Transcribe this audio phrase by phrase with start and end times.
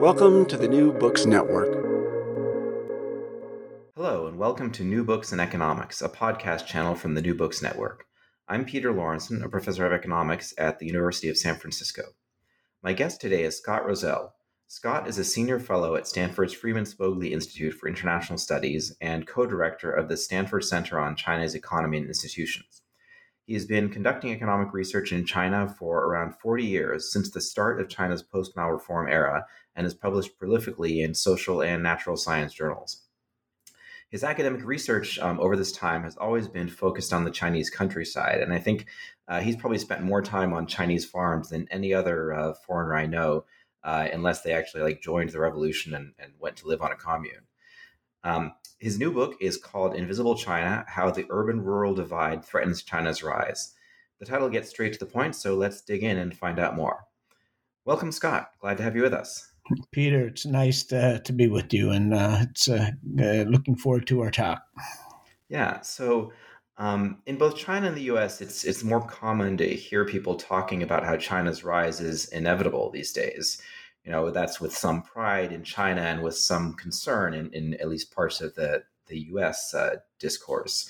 [0.00, 1.72] Welcome to the New Books Network.
[3.96, 7.62] Hello, and welcome to New Books in Economics, a podcast channel from the New Books
[7.62, 8.04] Network.
[8.46, 12.02] I'm Peter Lorentzen, a professor of economics at the University of San Francisco.
[12.82, 14.34] My guest today is Scott Rozelle.
[14.66, 19.46] Scott is a senior fellow at Stanford's Freeman Spogli Institute for International Studies and co
[19.46, 22.82] director of the Stanford Center on China's Economy and Institutions.
[23.46, 27.80] He has been conducting economic research in China for around 40 years since the start
[27.80, 32.52] of China's post Mao reform era and has published prolifically in social and natural science
[32.52, 33.02] journals.
[34.08, 38.40] His academic research um, over this time has always been focused on the Chinese countryside,
[38.40, 38.86] and I think
[39.28, 43.06] uh, he's probably spent more time on Chinese farms than any other uh, foreigner I
[43.06, 43.44] know,
[43.84, 46.96] uh, unless they actually like joined the revolution and, and went to live on a
[46.96, 47.46] commune.
[48.24, 48.52] Um,
[48.86, 53.74] his new book is called Invisible China How the Urban Rural Divide Threatens China's Rise.
[54.20, 57.00] The title gets straight to the point, so let's dig in and find out more.
[57.84, 58.52] Welcome, Scott.
[58.60, 59.50] Glad to have you with us.
[59.90, 64.06] Peter, it's nice to, to be with you, and uh, it's uh, uh, looking forward
[64.06, 64.62] to our talk.
[65.48, 65.80] Yeah.
[65.80, 66.32] So,
[66.78, 70.84] um, in both China and the U.S., it's it's more common to hear people talking
[70.84, 73.60] about how China's rise is inevitable these days.
[74.06, 77.88] You know, that's with some pride in China and with some concern in, in at
[77.88, 79.74] least parts of the the U.S.
[79.74, 80.88] Uh, discourse.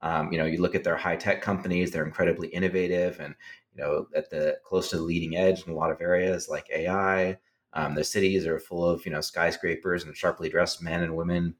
[0.00, 3.34] Um, you know, you look at their high tech companies; they're incredibly innovative and
[3.74, 6.66] you know at the close to the leading edge in a lot of areas like
[6.74, 7.38] AI.
[7.74, 11.56] Um, the cities are full of you know skyscrapers and sharply dressed men and women,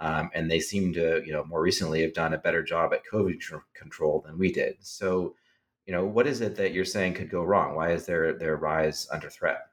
[0.00, 3.06] um, and they seem to you know more recently have done a better job at
[3.10, 4.76] COVID tr- control than we did.
[4.80, 5.34] So,
[5.86, 7.74] you know, what is it that you're saying could go wrong?
[7.74, 9.71] Why is their their rise under threat?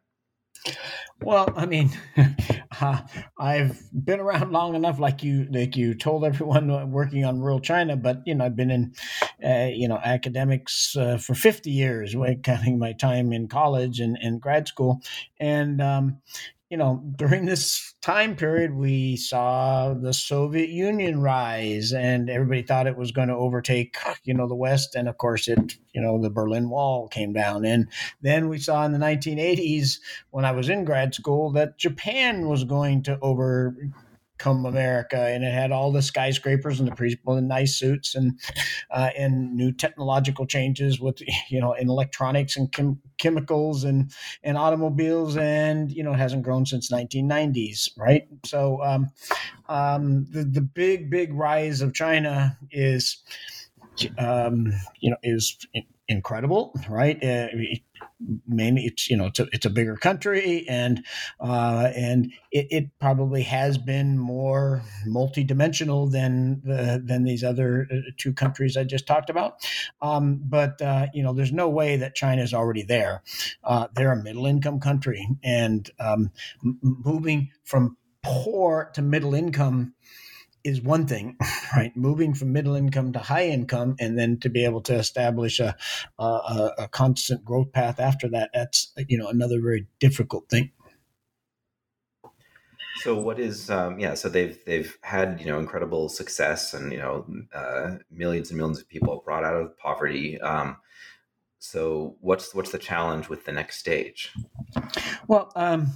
[1.21, 1.91] Well, I mean,
[2.81, 3.01] uh,
[3.37, 7.95] I've been around long enough, like you, like you told everyone working on rural China.
[7.97, 8.93] But you know, I've been in,
[9.45, 14.41] uh, you know, academics uh, for fifty years, counting my time in college and, and
[14.41, 15.01] grad school,
[15.39, 16.21] and um,
[16.69, 22.85] you know, during this time period, we saw the Soviet Union rise, and everybody thought
[22.85, 24.93] it was going to overtake, you know, the West.
[24.93, 27.65] And of course, it, you know, the Berlin Wall came down.
[27.65, 27.87] And
[28.21, 29.97] then we saw in the 1980s,
[30.29, 33.75] when I was in grad school, that Japan was going to over
[34.39, 38.39] come America, and it had all the skyscrapers and the people in nice suits and
[38.89, 44.11] uh, and new technological changes with you know in electronics and chem- chemicals and
[44.43, 48.27] and automobiles, and you know hasn't grown since 1990s, right?
[48.45, 49.11] So um,
[49.67, 53.21] um, the the big big rise of China is
[54.17, 55.57] um, you know is
[56.09, 57.23] incredible, right?
[57.23, 57.47] Uh,
[58.47, 61.05] mainly it's you know it's a, it's a bigger country and
[61.39, 67.95] uh, and it, it, probably has been more multidimensional than the, than these other uh,
[68.17, 69.65] two countries I just talked about.
[70.01, 73.23] Um, but uh, you know, there's no way that China is already there.
[73.63, 76.31] Uh, they're a middle income country, and um,
[76.63, 79.93] m- moving from poor to middle income
[80.69, 81.37] is one thing,
[81.75, 81.95] right?
[81.97, 85.75] Moving from middle income to high income, and then to be able to establish a,
[86.19, 90.71] a, a constant growth path after that, that's you know another very difficult thing.
[92.97, 94.13] So what is um, yeah?
[94.15, 98.79] So they've they've had you know incredible success, and you know uh, millions and millions
[98.79, 100.39] of people brought out of poverty.
[100.41, 100.77] Um,
[101.59, 104.33] So what's what's the challenge with the next stage?
[105.27, 105.91] Well, um,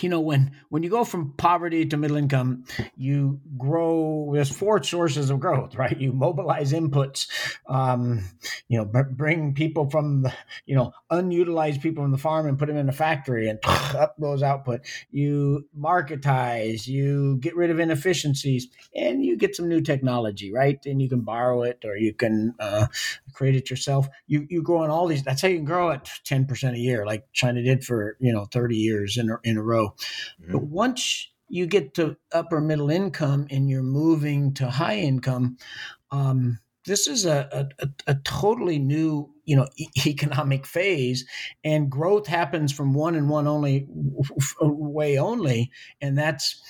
[0.00, 2.64] you know when when you go from poverty to middle income
[2.96, 5.98] you grow there's four sources of growth right?
[5.98, 7.28] You mobilize inputs
[7.66, 8.22] um,
[8.68, 10.34] you know b- bring people from the
[10.66, 14.18] you know unutilized people from the farm and put them in a factory and up
[14.20, 14.80] goes output.
[15.10, 20.84] You marketize you get rid of inefficiencies and you get some new technology right?
[20.84, 22.86] And you can borrow it or you can uh,
[23.32, 26.04] create it yourself you you grow on all these that's how you can grow at
[26.04, 29.62] 10% a year like china did for you know 30 years in a, in a
[29.62, 29.88] row
[30.40, 30.52] mm-hmm.
[30.52, 35.56] but once you get to upper middle income and you're moving to high income
[36.10, 41.26] um, this is a, a, a, totally new you know e- economic phase
[41.64, 43.86] and growth happens from one and one only
[44.60, 45.70] way only
[46.00, 46.62] and that's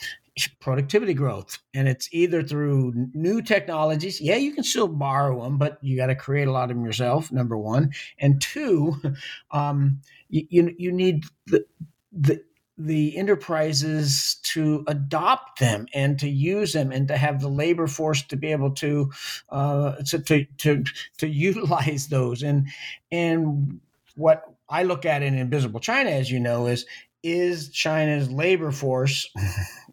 [0.60, 5.78] productivity growth and it's either through new technologies yeah you can still borrow them but
[5.82, 8.94] you got to create a lot of them yourself number one and two
[9.50, 11.64] um, you, you, need the,
[12.12, 12.42] the
[12.78, 18.22] the enterprises to adopt them and to use them and to have the labor force
[18.22, 19.10] to be able to
[19.48, 20.84] uh, to, to, to
[21.18, 22.42] to utilize those.
[22.42, 22.68] And
[23.10, 23.80] and
[24.14, 26.86] what I look at in Invisible China, as you know, is
[27.24, 29.28] is China's labor force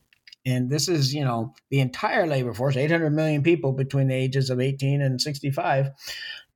[0.46, 4.50] and this is you know the entire labor force 800 million people between the ages
[4.50, 5.92] of 18 and 65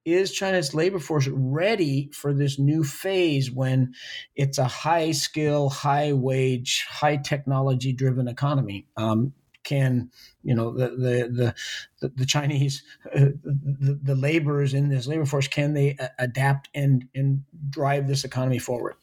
[0.06, 3.94] is china's labor force ready for this new phase when
[4.36, 8.88] it's a high skill high wage high technology driven economy.
[8.98, 9.34] Um,
[9.64, 10.10] can
[10.42, 11.56] you know the the
[12.00, 12.82] the, the chinese
[13.16, 18.08] uh, the, the laborers in this labor force can they uh, adapt and and drive
[18.08, 18.96] this economy forward?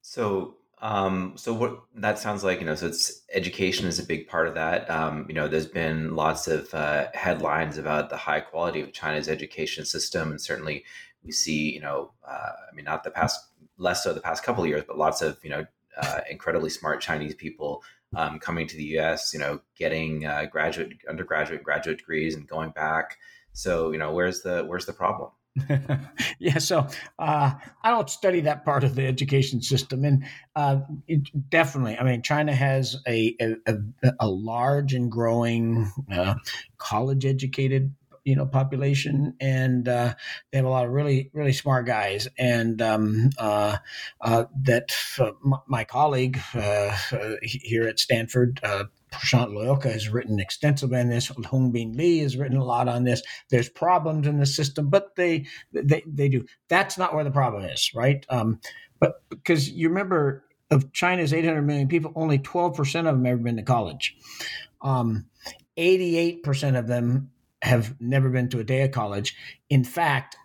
[0.00, 4.28] So um, so what that sounds like, you know, so it's education is a big
[4.28, 4.88] part of that.
[4.90, 9.28] Um, you know, there's been lots of uh, headlines about the high quality of China's
[9.28, 10.84] education system, and certainly
[11.24, 13.40] we see, you know, uh, I mean, not the past,
[13.76, 15.66] less so the past couple of years, but lots of, you know,
[16.00, 17.82] uh, incredibly smart Chinese people
[18.16, 19.32] um, coming to the U.S.
[19.34, 23.18] You know, getting uh, graduate, undergraduate, graduate degrees, and going back.
[23.52, 25.30] So, you know, where's the where's the problem?
[26.38, 26.86] yeah, so
[27.18, 27.52] uh,
[27.82, 30.24] I don't study that part of the education system, and
[30.56, 33.76] uh, it, definitely, I mean, China has a a,
[34.20, 36.34] a large and growing uh,
[36.78, 37.94] college-educated
[38.24, 40.12] you know population and uh,
[40.50, 43.78] they have a lot of really really smart guys and um, uh,
[44.20, 44.94] uh, that
[45.42, 46.38] my, my, colleague
[47.42, 48.60] here at Stanford
[49.12, 51.28] Prashant Loyalka has written extensively on this.
[51.28, 53.22] Hong Hongbin Li has written a lot on this.
[53.50, 56.44] There's problems in the system, but they they they do.
[56.68, 58.24] That's not where the problem is, right?
[58.28, 58.60] Um,
[59.00, 63.38] but because you remember, of China's 800 million people, only 12 percent of them ever
[63.38, 64.16] been to college.
[64.82, 65.26] Um,
[65.76, 67.30] 88% of them
[67.62, 69.36] have never been to a day of college.
[69.70, 70.36] In fact,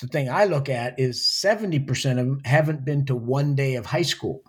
[0.00, 3.86] the thing I look at is 70% of them haven't been to one day of
[3.86, 4.42] high school,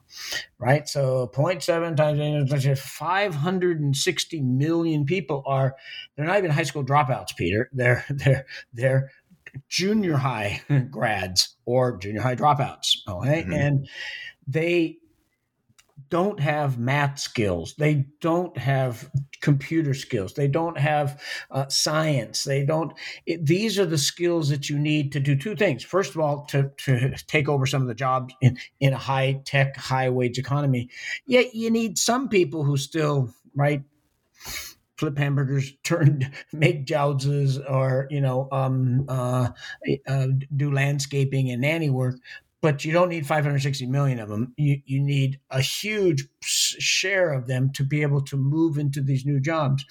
[0.57, 0.87] right?
[0.87, 5.75] So 0.7 times 560 million people are,
[6.15, 7.69] they're not even high school dropouts, Peter.
[7.73, 9.11] They're, they're, they're
[9.67, 10.61] junior high
[10.91, 12.97] grads or junior high dropouts.
[13.07, 13.43] Okay.
[13.43, 13.53] Mm-hmm.
[13.53, 13.89] And
[14.47, 14.97] they,
[16.11, 17.73] don't have math skills.
[17.77, 19.09] They don't have
[19.41, 20.33] computer skills.
[20.33, 22.43] They don't have uh, science.
[22.43, 22.93] They don't.
[23.25, 25.83] It, these are the skills that you need to do two things.
[25.83, 29.41] First of all, to, to take over some of the jobs in, in a high
[29.45, 30.89] tech, high wage economy.
[31.25, 33.81] Yet you need some people who still, right,
[34.97, 39.47] flip hamburgers, turn make jiaozis, or you know, um, uh,
[40.07, 40.27] uh,
[40.57, 42.15] do landscaping and nanny work
[42.61, 44.53] but you don't need 560 million of them.
[44.55, 49.25] You, you need a huge share of them to be able to move into these
[49.25, 49.85] new jobs.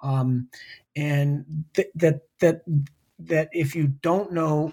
[0.00, 0.48] Um,
[0.94, 2.62] and th- that, that,
[3.18, 4.72] that if you don't know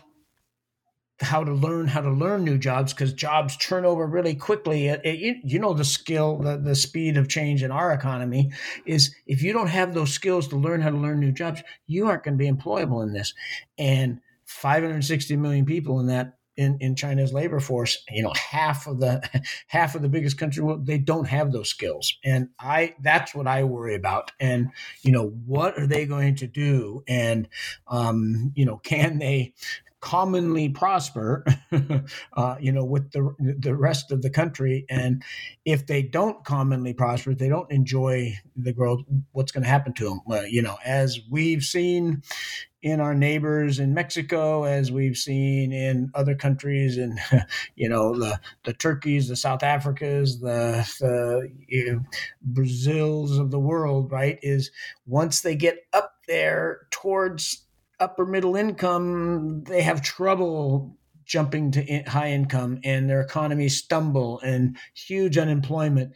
[1.22, 4.88] how to learn how to learn new jobs because jobs turn over really quickly.
[4.88, 8.52] It, it, you know the skill, the, the speed of change in our economy
[8.86, 12.08] is if you don't have those skills to learn how to learn new jobs, you
[12.08, 13.34] aren't going to be employable in this.
[13.78, 19.00] And 560 million people in that in, in China's labor force, you know, half of
[19.00, 19.28] the
[19.68, 23.64] half of the biggest country, they don't have those skills, and I that's what I
[23.64, 24.32] worry about.
[24.40, 27.04] And you know, what are they going to do?
[27.08, 27.48] And
[27.88, 29.54] um, you know, can they
[30.02, 31.46] commonly prosper,
[32.34, 34.86] uh, you know, with the the rest of the country.
[34.90, 35.24] And
[35.66, 39.02] if they don't commonly prosper, they don't enjoy the growth,
[39.32, 40.22] what's going to happen to them?
[40.26, 42.22] Well, you know, as we've seen
[42.82, 47.20] in our neighbors in Mexico, as we've seen in other countries, and
[47.76, 52.02] you know the the Turkeys, the South Africas, the, the you know,
[52.42, 54.40] Brazils of the world, right?
[54.42, 54.72] Is
[55.06, 57.66] once they get up there towards
[58.00, 60.96] upper middle income, they have trouble
[61.26, 66.12] jumping to high income and their economies stumble and huge unemployment.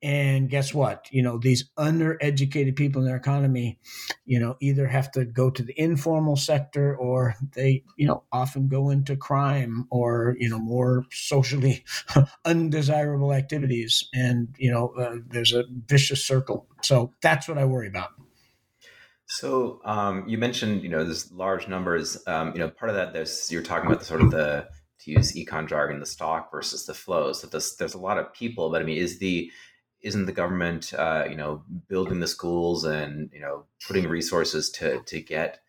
[0.00, 1.08] And guess what?
[1.10, 3.78] You know, these undereducated people in their economy,
[4.24, 8.68] you know, either have to go to the informal sector or they, you know, often
[8.68, 11.84] go into crime or, you know, more socially
[12.44, 14.08] undesirable activities.
[14.14, 16.68] And, you know, uh, there's a vicious circle.
[16.82, 18.10] So that's what I worry about.
[19.26, 22.22] So um, you mentioned, you know, there's large numbers.
[22.26, 24.68] Um, you know, part of that, there's you're talking about the sort of the
[25.00, 27.40] to use econ jargon, the stock versus the flows.
[27.40, 29.50] So there's, there's a lot of people, but I mean, is the
[30.02, 35.00] isn't the government, uh, you know, building the schools and you know putting resources to
[35.00, 35.60] to get?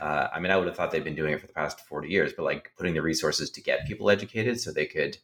[0.00, 2.08] Uh, I mean, I would have thought they've been doing it for the past forty
[2.08, 5.16] years, but like putting the resources to get people educated so they could,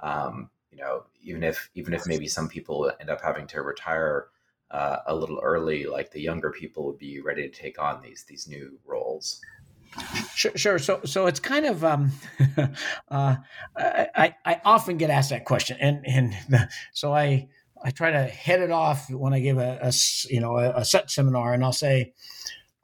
[0.00, 4.28] um, you know, even if even if maybe some people end up having to retire
[4.70, 8.24] uh, a little early, like the younger people would be ready to take on these
[8.24, 9.40] these new roles.
[10.34, 10.78] Sure, sure.
[10.78, 12.10] So, so it's kind of um,
[13.08, 13.36] uh,
[13.76, 17.48] I, I often get asked that question, and and the, so I
[17.84, 19.92] I try to head it off when I give a, a
[20.30, 22.14] you know a, a, set seminar, and I'll say,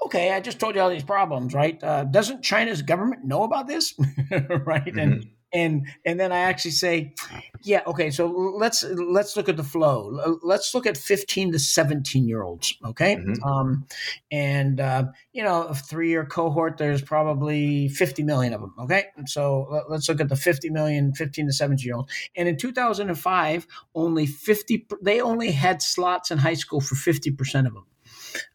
[0.05, 1.83] okay, I just told you all these problems, right?
[1.83, 3.95] Uh, doesn't China's government know about this,
[4.31, 4.85] right?
[4.85, 4.99] Mm-hmm.
[4.99, 7.15] And and and then I actually say,
[7.63, 10.39] yeah, okay, so let's let's look at the flow.
[10.43, 13.17] Let's look at fifteen to seventeen year olds, okay?
[13.17, 13.43] Mm-hmm.
[13.43, 13.87] Um,
[14.31, 19.07] and uh, you know, a three year cohort, there's probably fifty million of them, okay?
[19.27, 22.13] So let's look at the 50 million 15 to 17 year olds.
[22.37, 26.81] And in two thousand and five, only fifty they only had slots in high school
[26.81, 27.87] for fifty percent of them.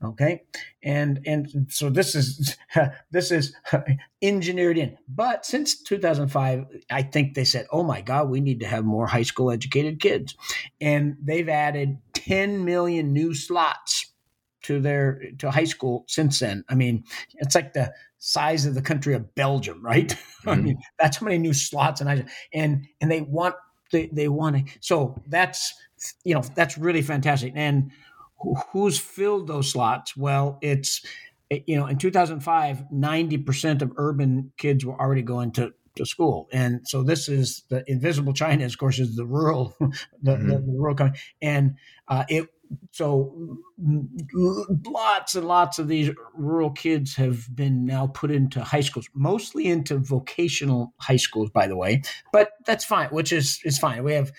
[0.04, 0.44] Okay,
[0.84, 2.58] and and so this is
[3.12, 3.56] this is
[4.22, 4.98] engineered in.
[5.08, 9.08] But since 2005, I think they said, "Oh my God, we need to have more
[9.08, 10.36] high school educated kids,"
[10.82, 14.12] and they've added 10 million new slots
[14.64, 16.64] to their to high school since then.
[16.70, 17.04] I mean,
[17.36, 20.16] it's like the size of the country of Belgium, right?
[20.46, 20.60] Mm-hmm.
[20.60, 23.56] I mean, that's how many new slots and I and and they want
[23.92, 24.74] they they want to.
[24.80, 25.74] So that's
[26.24, 27.90] you know that's really fantastic and
[28.72, 30.16] who's filled those slots?
[30.16, 31.02] Well, it's
[31.50, 36.50] you know in 2005, 90 percent of urban kids were already going to to school,
[36.52, 38.66] and so this is the invisible China.
[38.66, 39.88] Of course, is the rural, the,
[40.32, 40.48] mm-hmm.
[40.50, 41.12] the, the rural,
[41.42, 41.76] and
[42.08, 42.50] uh, it
[42.92, 43.58] so
[44.34, 49.66] lots and lots of these rural kids have been now put into high schools mostly
[49.68, 54.04] into vocational high schools by the way but that's fine which is is fine.
[54.04, 54.32] We have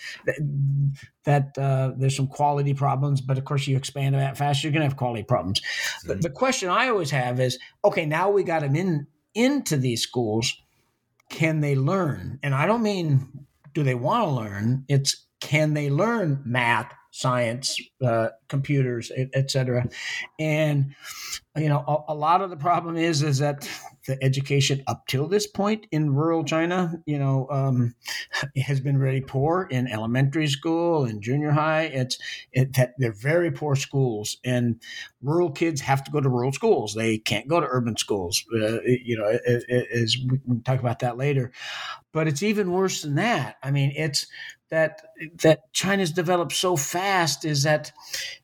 [1.24, 4.82] that uh, there's some quality problems but of course you expand that fast you're going
[4.82, 5.60] to have quality problems.
[5.60, 6.08] Mm-hmm.
[6.08, 10.02] but the question i always have is okay now we got them in into these
[10.02, 10.56] schools
[11.28, 12.38] can they learn?
[12.42, 17.80] And i don't mean do they want to learn it's can they learn math science,
[18.04, 19.88] uh, computers, etc.
[20.38, 20.94] And
[21.56, 23.66] you know, a, a, lot of the problem is is that
[24.06, 27.94] the education up till this point in rural China, you know, um,
[28.58, 31.84] has been really poor in elementary school and junior high.
[31.84, 32.18] It's
[32.52, 34.78] it, that they're very poor schools, and
[35.22, 36.92] rural kids have to go to rural schools.
[36.94, 38.44] They can't go to urban schools.
[38.54, 41.50] Uh, you know, as we can talk about that later.
[42.12, 43.56] But it's even worse than that.
[43.62, 44.26] I mean, it's
[44.70, 45.02] that
[45.42, 47.92] that China's developed so fast is that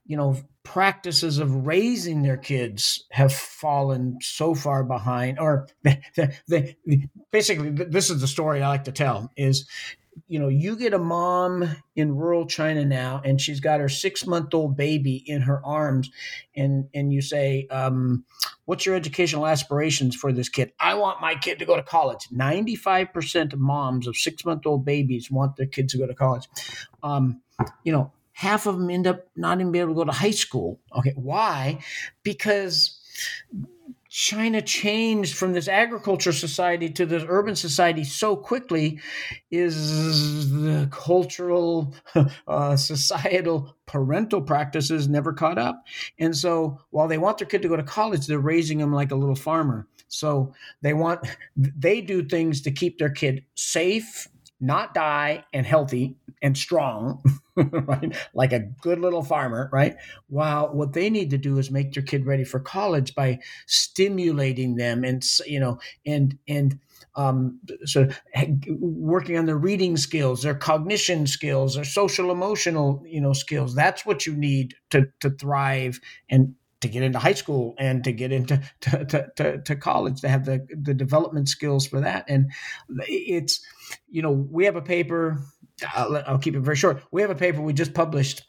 [0.06, 6.76] you know practices of raising their kids have fallen so far behind or they, they,
[7.32, 9.68] basically this is the story I like to tell is
[10.28, 14.26] you know, you get a mom in rural China now, and she's got her six
[14.26, 16.10] month old baby in her arms,
[16.54, 18.24] and and you say, um,
[18.64, 22.28] "What's your educational aspirations for this kid?" I want my kid to go to college.
[22.30, 26.06] Ninety five percent of moms of six month old babies want their kids to go
[26.06, 26.48] to college.
[27.02, 27.40] Um,
[27.84, 30.30] you know, half of them end up not even being able to go to high
[30.30, 30.80] school.
[30.96, 31.80] Okay, why?
[32.22, 32.98] Because
[34.14, 39.00] China changed from this agriculture society to this urban society so quickly
[39.50, 41.94] is the cultural,
[42.46, 45.82] uh, societal, parental practices never caught up.
[46.18, 49.12] And so while they want their kid to go to college, they're raising them like
[49.12, 49.88] a little farmer.
[50.08, 50.52] So
[50.82, 51.26] they want,
[51.56, 54.28] they do things to keep their kid safe
[54.62, 57.22] not die and healthy and strong,
[57.56, 58.16] right?
[58.34, 59.96] Like a good little farmer, right?
[60.28, 64.76] While what they need to do is make their kid ready for college by stimulating
[64.76, 66.78] them and you know and and
[67.14, 68.08] um, so
[68.78, 73.74] working on their reading skills, their cognition skills, their social emotional you know skills.
[73.74, 78.12] That's what you need to to thrive and to get into high school and to
[78.12, 82.24] get into to, to, to, to college to have the the development skills for that
[82.28, 82.50] and
[83.06, 83.64] it's
[84.08, 85.38] you know we have a paper
[85.94, 88.42] I'll, I'll, keep it very short we have a paper we just published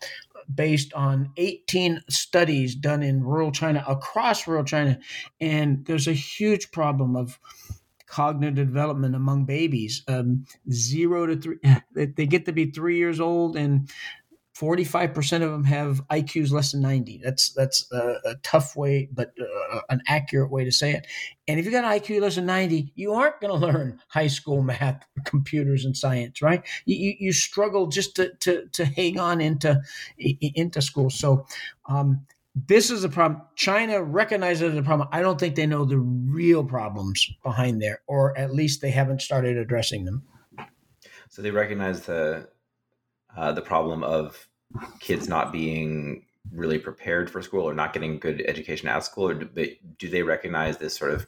[0.53, 4.99] based on 18 studies done in rural China, across rural China.
[5.39, 7.39] And there's a huge problem of
[8.07, 10.03] cognitive development among babies.
[10.07, 11.57] Um, zero to three,
[11.93, 13.89] they get to be three years old, and
[14.57, 17.21] 45% of them have IQs less than 90.
[17.23, 21.07] That's that's a, a tough way, but uh, an accurate way to say it.
[21.47, 24.27] And if you got an IQ less than 90, you aren't going to learn high
[24.27, 26.63] school math, computers, and science, right?
[26.85, 29.81] You, you, struggle just to, to, to hang on into,
[30.17, 31.09] into school.
[31.09, 31.45] So
[31.89, 33.41] um, this is a problem.
[33.55, 35.09] China recognizes the problem.
[35.11, 39.21] I don't think they know the real problems behind there, or at least they haven't
[39.21, 40.23] started addressing them.
[41.29, 42.47] So they recognize the
[43.37, 44.47] uh, the problem of
[44.99, 49.33] kids not being really prepared for school or not getting good education at school, or
[49.33, 51.25] do they, do they recognize this sort of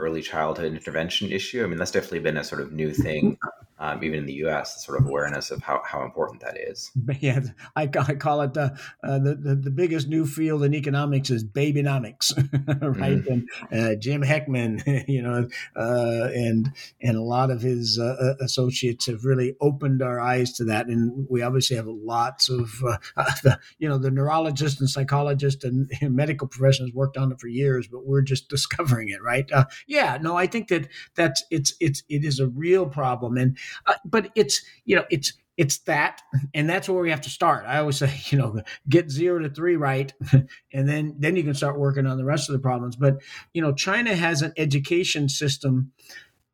[0.00, 1.62] early childhood intervention issue?
[1.62, 3.38] I mean, that's definitely been a sort of new thing
[3.78, 6.90] um, even in the U.S., The sort of awareness of how, how important that is.
[7.20, 7.40] Yeah,
[7.74, 8.70] I, I call it uh,
[9.02, 12.36] uh, the, the, the biggest new field in economics is babynomics,
[12.98, 13.18] right?
[13.18, 13.48] Mm.
[13.70, 18.44] And uh, Jim Heckman, you know, uh, and and a lot of his uh, uh,
[18.44, 22.70] associates have really opened our eyes to that, and we obviously have lots of
[23.42, 27.48] the, you know the neurologists and psychologists and, and, medical professionals worked on it for
[27.48, 29.50] years, but we're just discovering it, right?
[29.86, 33.56] yeah, no, I think that that's it's it's it is a real problem, and
[33.86, 36.20] uh, but it's you know it's it's that
[36.54, 37.64] and that's where we have to start.
[37.66, 40.12] I always say you know get zero to three right
[40.72, 42.96] and then then you can start working on the rest of the problems.
[42.96, 45.92] But you know china has an education system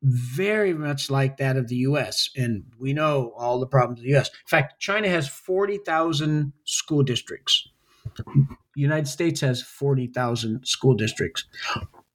[0.03, 4.17] very much like that of the us and we know all the problems of the
[4.17, 7.69] us in fact china has 40000 school districts.
[8.17, 11.45] The united states has 40000 school districts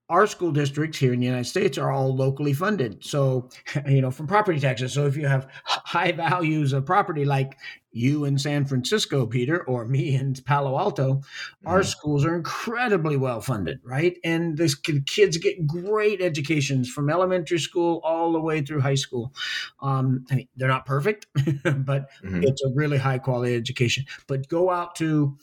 [0.10, 3.04] our school districts here in the United States are all locally funded.
[3.04, 3.50] So,
[3.88, 4.94] you know, from property taxes.
[4.94, 7.58] So if you have high values of property like
[7.92, 11.68] you in San Francisco, Peter, or me in Palo Alto, mm-hmm.
[11.68, 14.18] our schools are incredibly well funded, right?
[14.24, 14.74] And the
[15.06, 19.34] kids get great educations from elementary school all the way through high school.
[19.82, 22.44] Um, I mean, they're not perfect, but mm-hmm.
[22.44, 24.06] it's a really high quality education.
[24.28, 25.38] But go out to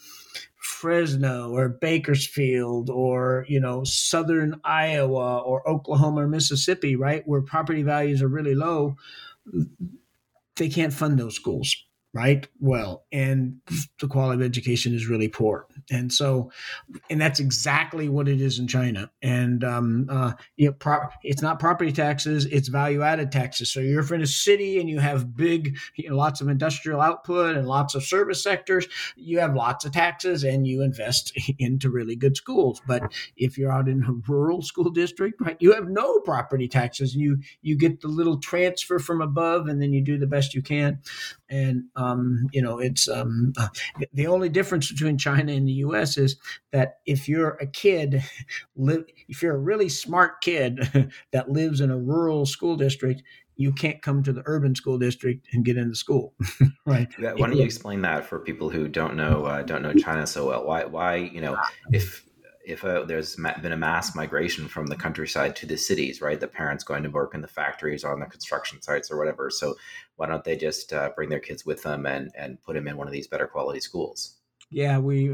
[0.75, 7.82] Fresno or Bakersfield or you know southern Iowa or Oklahoma or Mississippi, right, where property
[7.82, 8.97] values are really low,
[10.56, 11.83] they can't fund those schools
[12.15, 12.47] right?
[12.61, 13.57] Well and
[14.00, 15.67] the quality of education is really poor.
[15.91, 16.53] And so
[17.11, 19.11] and that's exactly what it is in china.
[19.21, 23.73] And um, uh, you know, pro- it's not property taxes it's value added taxes.
[23.73, 27.57] So you're in a city and you have big you know, lots of industrial output
[27.57, 32.15] and lots of service sectors you have lots of taxes and you invest into really
[32.15, 32.81] good schools.
[32.87, 37.17] But if you're out in a rural school district right you have no property taxes.
[37.17, 40.63] You you get the little transfer from above and then you do the best you
[40.63, 41.00] can
[41.50, 43.52] and um, you know it's um,
[44.13, 46.17] the only difference between China and the U.S.
[46.17, 46.37] is
[46.73, 48.23] that if you're a kid,
[49.28, 53.23] if you're a really smart kid that lives in a rural school district,
[53.57, 56.35] you can't come to the urban school district and get into school,
[56.87, 57.09] right?
[57.19, 60.49] Why don't you explain that for people who don't know uh, don't know China so
[60.49, 60.65] well?
[60.65, 61.57] Why why you know
[61.93, 62.25] if
[62.65, 66.41] if uh, there's been a mass migration from the countryside to the cities, right?
[66.41, 69.50] The parents going to work in the factories or on the construction sites or whatever.
[69.50, 69.75] So
[70.17, 72.97] why don't they just uh, bring their kids with them and and put them in
[72.97, 74.37] one of these better quality schools?
[74.75, 75.32] Yeah, we.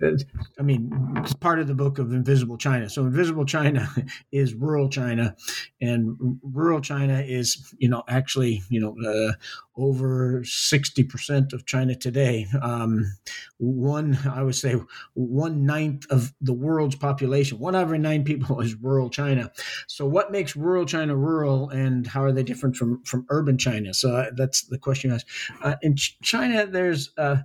[0.00, 2.88] I mean, it's part of the book of Invisible China.
[2.88, 3.88] So, Invisible China
[4.32, 5.34] is rural China,
[5.80, 9.32] and rural China is, you know, actually, you know, uh,
[9.76, 12.46] over sixty percent of China today.
[12.62, 13.12] Um,
[13.58, 14.76] one, I would say,
[15.14, 19.50] one ninth of the world's population, one every nine people is rural China.
[19.88, 23.92] So, what makes rural China rural, and how are they different from from urban China?
[23.94, 25.26] So, uh, that's the question you asked.
[25.60, 27.38] Uh, in China, there's uh,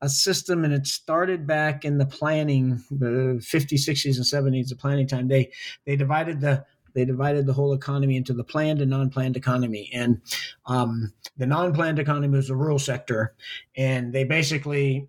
[0.00, 4.76] a system and it started back in the planning the 50s 60s and 70s the
[4.76, 5.28] planning time.
[5.28, 5.50] They
[5.84, 9.90] they divided the they divided the whole economy into the planned and non-planned economy.
[9.92, 10.20] And
[10.66, 13.34] um, the non-planned economy was the rural sector
[13.76, 15.08] and they basically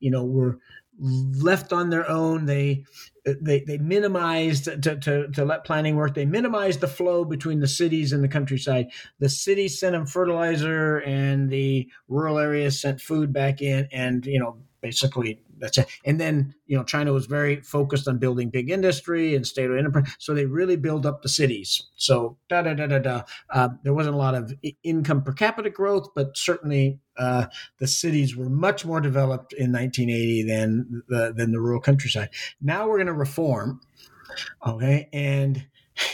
[0.00, 0.58] you know were
[1.00, 2.46] left on their own.
[2.46, 2.84] They
[3.24, 7.68] they, they minimized to, to, to let planning work they minimized the flow between the
[7.68, 8.86] cities and the countryside
[9.18, 14.38] the cities sent them fertilizer and the rural areas sent food back in and you
[14.38, 15.88] know basically that's it.
[16.04, 20.14] And then you know China was very focused on building big industry and state-owned enterprise,
[20.18, 21.88] so they really build up the cities.
[21.96, 23.22] So da da da da da.
[23.50, 24.52] Uh, there wasn't a lot of
[24.82, 27.46] income per capita growth, but certainly uh,
[27.78, 32.30] the cities were much more developed in 1980 than the than the rural countryside.
[32.60, 33.80] Now we're going to reform,
[34.66, 35.66] okay, and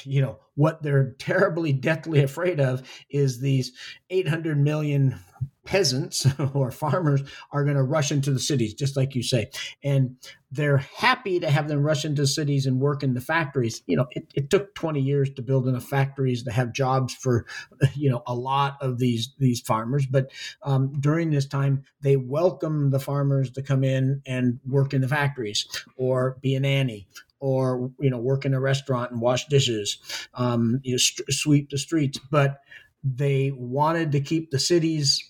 [0.05, 3.73] you know what they're terribly deathly afraid of is these
[4.11, 5.19] 800 million
[5.65, 9.51] peasants or farmers are going to rush into the cities, just like you say.
[9.83, 10.17] And
[10.51, 13.83] they're happy to have them rush into cities and work in the factories.
[13.87, 17.47] You know, it, it took 20 years to build enough factories to have jobs for,
[17.95, 20.07] you know, a lot of these these farmers.
[20.07, 20.31] But
[20.63, 25.09] um, during this time, they welcome the farmers to come in and work in the
[25.09, 27.09] factories or be a nanny
[27.41, 29.99] or you know work in a restaurant and wash dishes,
[30.35, 32.19] um, you know, st- sweep the streets.
[32.31, 32.61] But
[33.03, 35.23] they wanted to keep the cities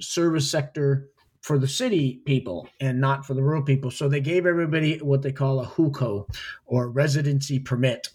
[0.00, 1.08] service sector
[1.40, 3.90] for the city people and not for the rural people.
[3.90, 6.28] So they gave everybody what they call a hukou
[6.66, 8.08] or residency permit.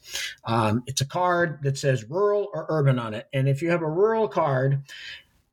[0.45, 3.27] Um, it's a card that says rural or urban on it.
[3.33, 4.83] And if you have a rural card,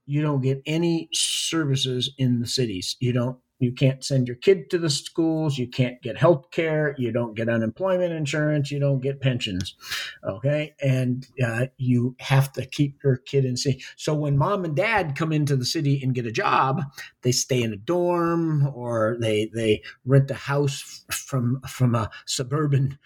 [0.04, 2.96] you don't get any services in the cities.
[2.98, 5.58] You don't you can't send your kid to the schools.
[5.58, 6.94] You can't get health care.
[6.98, 8.70] You don't get unemployment insurance.
[8.70, 9.76] You don't get pensions.
[10.24, 10.74] Okay?
[10.82, 15.16] And uh, you have to keep your kid in city so when mom and dad
[15.16, 16.82] come into the city and get a job
[17.22, 22.98] they stay in a dorm or they they rent a house from from a suburban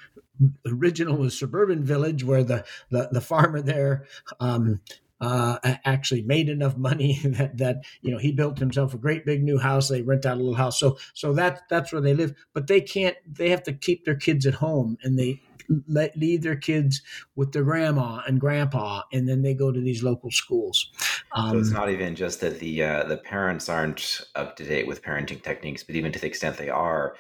[0.67, 4.05] original suburban village where the the, the farmer there
[4.41, 4.81] um,
[5.21, 9.43] uh, actually made enough money that that you know he built himself a great big
[9.43, 9.89] new house.
[9.89, 12.35] They rent out a little house, so so that that's where they live.
[12.53, 13.17] But they can't.
[13.27, 15.41] They have to keep their kids at home, and they
[15.89, 17.03] let leave their kids
[17.37, 20.91] with their grandma and grandpa, and then they go to these local schools.
[21.33, 24.65] Um, so it's um, not even just that the uh, the parents aren't up to
[24.65, 27.15] date with parenting techniques, but even to the extent they are,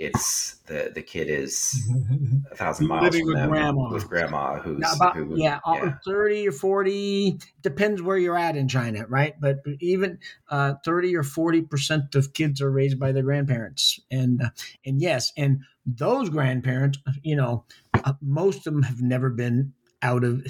[0.00, 1.86] it's the the kid is
[2.50, 3.92] a thousand miles living with grandma.
[3.92, 8.66] with grandma who's about, who, yeah, yeah, 30 or 40 depends where you're at in
[8.66, 9.34] china right?
[9.38, 14.00] But even uh, 30 or 40 percent of kids are raised by their grandparents.
[14.10, 14.50] And uh,
[14.86, 20.24] and yes and those grandparents you know uh, most of them have never been out
[20.24, 20.46] of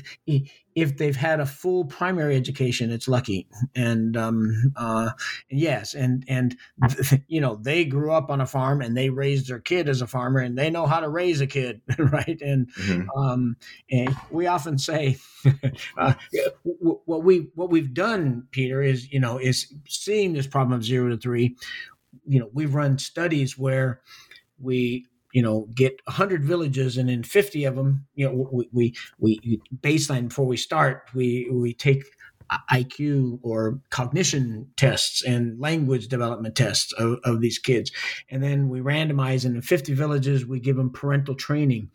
[0.75, 5.11] if they've had a full primary education it's lucky and um uh
[5.51, 6.57] yes and and
[7.27, 10.07] you know they grew up on a farm and they raised their kid as a
[10.07, 13.19] farmer and they know how to raise a kid right and mm-hmm.
[13.19, 13.57] um
[13.91, 15.17] and we often say
[15.99, 16.15] uh,
[17.05, 21.11] what we what we've done peter is you know is seeing this problem of 0
[21.11, 21.57] to 3
[22.27, 24.01] you know we've run studies where
[24.61, 28.95] we you know get 100 villages and in 50 of them you know we we,
[29.19, 32.05] we baseline before we start we we take
[32.71, 37.93] IQ or cognition tests and language development tests of, of these kids.
[38.29, 41.91] And then we randomize and in 50 villages, we give them parental training.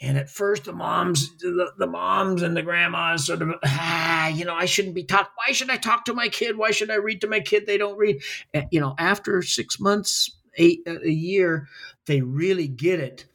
[0.00, 4.44] And at first the moms, the, the moms and the grandmas sort of, ah, you
[4.44, 5.30] know, I shouldn't be talk.
[5.36, 6.56] Why should I talk to my kid?
[6.56, 7.66] Why should I read to my kid?
[7.66, 8.22] They don't read.
[8.52, 11.68] And, you know, after six months, eight a year,
[12.06, 13.26] they really get it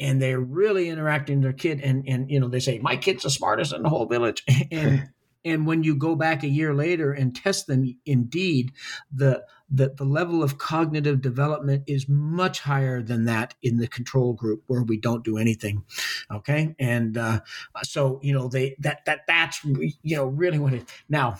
[0.00, 3.24] and they're really interacting with their kid and and you know they say my kid's
[3.24, 4.44] the smartest in the whole village.
[4.70, 5.08] And
[5.44, 8.72] and when you go back a year later and test them indeed
[9.12, 14.32] the the, the level of cognitive development is much higher than that in the control
[14.32, 15.84] group where we don't do anything
[16.30, 16.74] okay?
[16.78, 17.40] And uh,
[17.82, 21.38] so you know they that that that's you know really what it now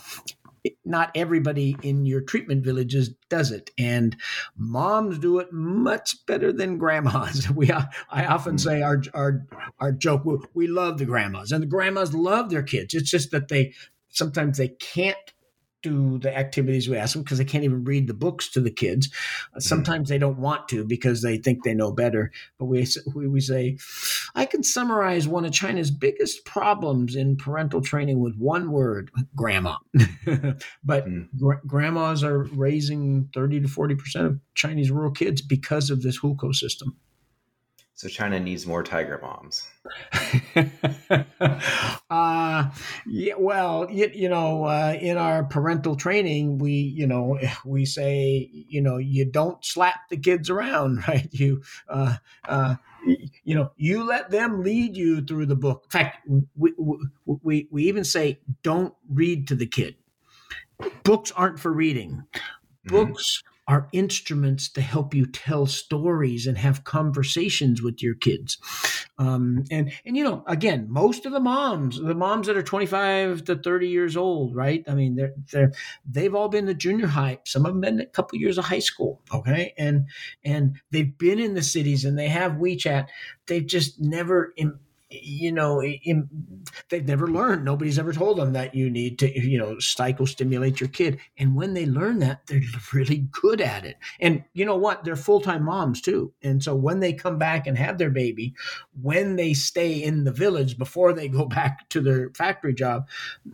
[0.85, 3.71] not everybody in your treatment villages does it.
[3.77, 4.15] And
[4.57, 7.49] moms do it much better than grandmas.
[7.59, 8.59] We i often mm.
[8.59, 9.45] say our our
[9.79, 12.93] our joke we love the grandmas and the grandmas love their kids.
[12.93, 13.73] It's just that they
[14.09, 15.17] sometimes they can't
[15.81, 18.71] do the activities we ask them because they can't even read the books to the
[18.71, 19.09] kids.
[19.09, 19.59] Mm-hmm.
[19.59, 22.31] Sometimes they don't want to because they think they know better.
[22.57, 23.77] But we, we, we say,
[24.35, 29.77] I can summarize one of China's biggest problems in parental training with one word grandma.
[30.83, 31.27] but mm.
[31.37, 36.53] gr- grandmas are raising 30 to 40% of Chinese rural kids because of this hukou
[36.53, 36.95] system.
[37.99, 39.67] So China needs more tiger moms.
[42.09, 42.69] uh,
[43.05, 48.49] yeah, well, you, you know, uh, in our parental training, we, you know, we say,
[48.53, 51.27] you know, you don't slap the kids around, right?
[51.31, 52.15] You, uh,
[52.47, 52.75] uh,
[53.43, 55.83] you know, you let them lead you through the book.
[55.87, 56.71] In fact, we,
[57.25, 59.95] we, we even say, don't read to the kid.
[61.03, 62.23] Books aren't for reading.
[62.87, 62.95] Mm-hmm.
[62.95, 68.57] Books are instruments to help you tell stories and have conversations with your kids.
[69.19, 73.43] Um, and and you know, again, most of the moms, the moms that are 25
[73.45, 74.83] to 30 years old, right?
[74.87, 75.71] I mean, they're they're
[76.03, 77.37] they've all been to junior high.
[77.45, 80.07] Some of them been a couple years of high school, okay, and
[80.43, 83.07] and they've been in the cities and they have WeChat.
[83.45, 84.51] They've just never.
[84.57, 84.79] Im-
[85.09, 86.29] you know, in,
[86.89, 87.65] they've never learned.
[87.65, 91.19] Nobody's ever told them that you need to, you know, psychostimulate your kid.
[91.37, 92.61] And when they learn that, they're
[92.93, 93.97] really good at it.
[94.19, 95.03] And you know what?
[95.03, 96.31] They're full time moms too.
[96.43, 98.53] And so when they come back and have their baby,
[99.01, 103.07] when they stay in the village before they go back to their factory job,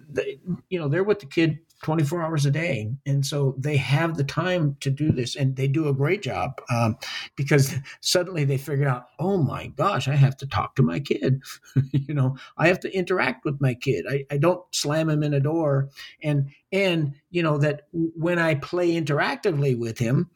[0.09, 0.39] they,
[0.69, 2.91] you know, they're with the kid 24 hours a day.
[3.05, 6.59] And so they have the time to do this and they do a great job
[6.71, 6.97] um,
[7.35, 11.43] because suddenly they figure out, oh my gosh, I have to talk to my kid.
[11.91, 14.07] you know, I have to interact with my kid.
[14.09, 15.89] I, I don't slam him in a door.
[16.23, 20.31] And, and, you know, that when I play interactively with him,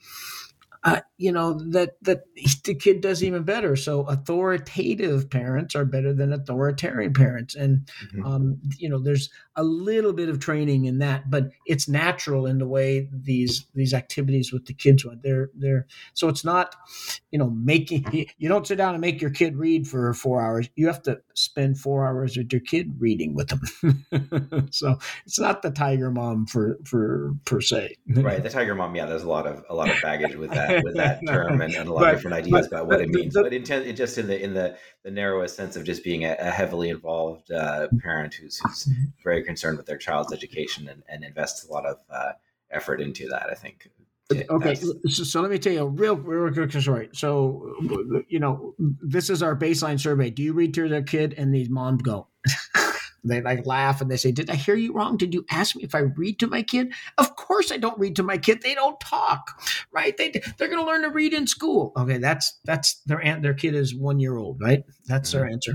[0.84, 2.24] uh, you know that that
[2.64, 3.76] the kid does even better.
[3.76, 8.26] So authoritative parents are better than authoritarian parents, and mm-hmm.
[8.26, 12.60] um, you know there's a little bit of training in that, but it's natural in
[12.60, 15.22] the way these these activities with the kids went.
[15.22, 16.76] They're they're so it's not
[17.32, 20.70] you know making you don't sit down and make your kid read for four hours.
[20.76, 24.68] You have to spend four hours with your kid reading with them.
[24.72, 27.98] so it's not the tiger mom for for per se.
[28.08, 28.96] right, the tiger mom.
[28.96, 31.74] Yeah, there's a lot of a lot of baggage with that with that term and,
[31.74, 33.34] and a lot but, of different ideas but, about what it means.
[33.34, 36.26] The, but in, in, just in the in the the narrowest sense of just being
[36.26, 39.06] a, a heavily involved uh, parent who's, who's mm-hmm.
[39.24, 42.32] very concerned with their child's education and, and invests a lot of uh,
[42.72, 43.50] effort into that.
[43.50, 43.90] I think.
[44.32, 47.10] Okay, so, so, let me tell you a real, real quick story.
[47.14, 47.74] So,
[48.28, 50.30] you know, this is our baseline survey.
[50.30, 51.34] Do you read to their kid?
[51.36, 52.28] And these moms go,
[53.24, 55.18] they like laugh and they say, Did I hear you wrong?
[55.18, 56.94] Did you ask me if I read to my kid?
[57.18, 58.62] Of course I don't read to my kid.
[58.62, 60.16] They don't talk, right?
[60.16, 61.92] They, they're going to learn to read in school.
[61.98, 64.84] Okay, that's that's their aunt, their kid is one year old, right?
[65.06, 65.54] That's their mm-hmm.
[65.54, 65.74] answer.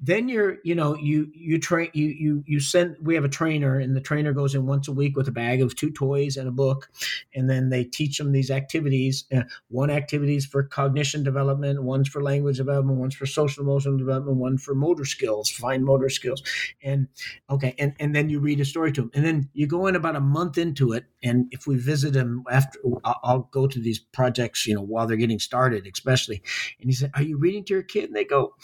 [0.00, 3.78] Then you're, you know, you you train you you you send we have a trainer
[3.78, 6.48] and the trainer goes in once a week with a bag of two toys and
[6.48, 6.90] a book,
[7.34, 9.24] and then they teach them these activities.
[9.34, 13.96] Uh, one activity is for cognition development, one's for language development, one's for social emotional
[13.96, 16.42] development, one for motor skills, fine motor skills
[16.82, 17.08] and
[17.50, 19.96] okay and and then you read a story to them and then you go in
[19.96, 23.98] about a month into it and if we visit them after i'll go to these
[23.98, 26.42] projects you know while they're getting started especially
[26.80, 28.54] and he said are you reading to your kid and they go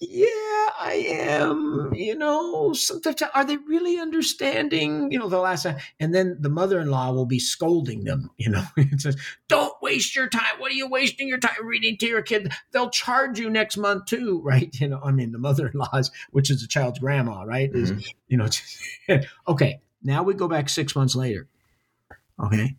[0.00, 1.92] yeah, I am.
[1.92, 5.10] You know, sometimes are they really understanding?
[5.10, 5.66] You know, the last
[5.98, 8.30] and then the mother-in-law will be scolding them.
[8.36, 9.16] You know, it says,
[9.48, 10.58] "Don't waste your time.
[10.58, 12.52] What are you wasting your time reading to your kid?
[12.72, 14.74] They'll charge you next month too, right?
[14.80, 17.72] You know, I mean, the mother-in-law's, which is the child's grandma, right?
[17.72, 17.98] Mm-hmm.
[17.98, 18.48] Is you know,
[19.48, 19.80] okay.
[20.02, 21.48] Now we go back six months later.
[22.40, 22.76] Okay,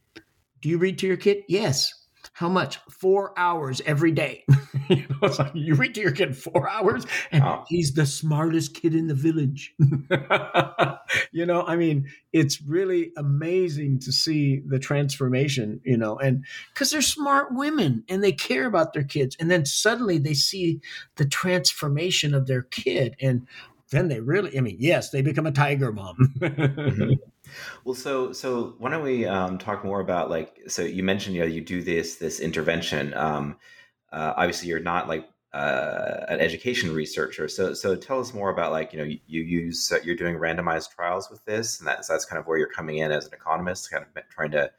[0.62, 1.44] do you read to your kid?
[1.48, 1.94] Yes.
[2.34, 2.78] How much?
[2.90, 4.46] Four hours every day.
[4.90, 7.66] you, know, like you read to your kid four hours, and wow.
[7.68, 9.74] he's the smartest kid in the village.
[11.32, 16.92] you know, I mean, it's really amazing to see the transformation, you know, and because
[16.92, 19.36] they're smart women and they care about their kids.
[19.40, 20.80] And then suddenly they see
[21.16, 23.16] the transformation of their kid.
[23.22, 23.48] And
[23.92, 26.36] then they really, I mean, yes, they become a tiger mom.
[26.40, 27.14] Mm-hmm.
[27.84, 31.42] Well, so so why don't we um, talk more about like so you mentioned you
[31.42, 33.14] know you do this this intervention.
[33.14, 33.58] Um,
[34.12, 37.48] uh, obviously, you're not like uh, an education researcher.
[37.48, 40.36] So so tell us more about like you know you, you use uh, you're doing
[40.36, 43.34] randomized trials with this, and that's that's kind of where you're coming in as an
[43.34, 44.72] economist, kind of trying to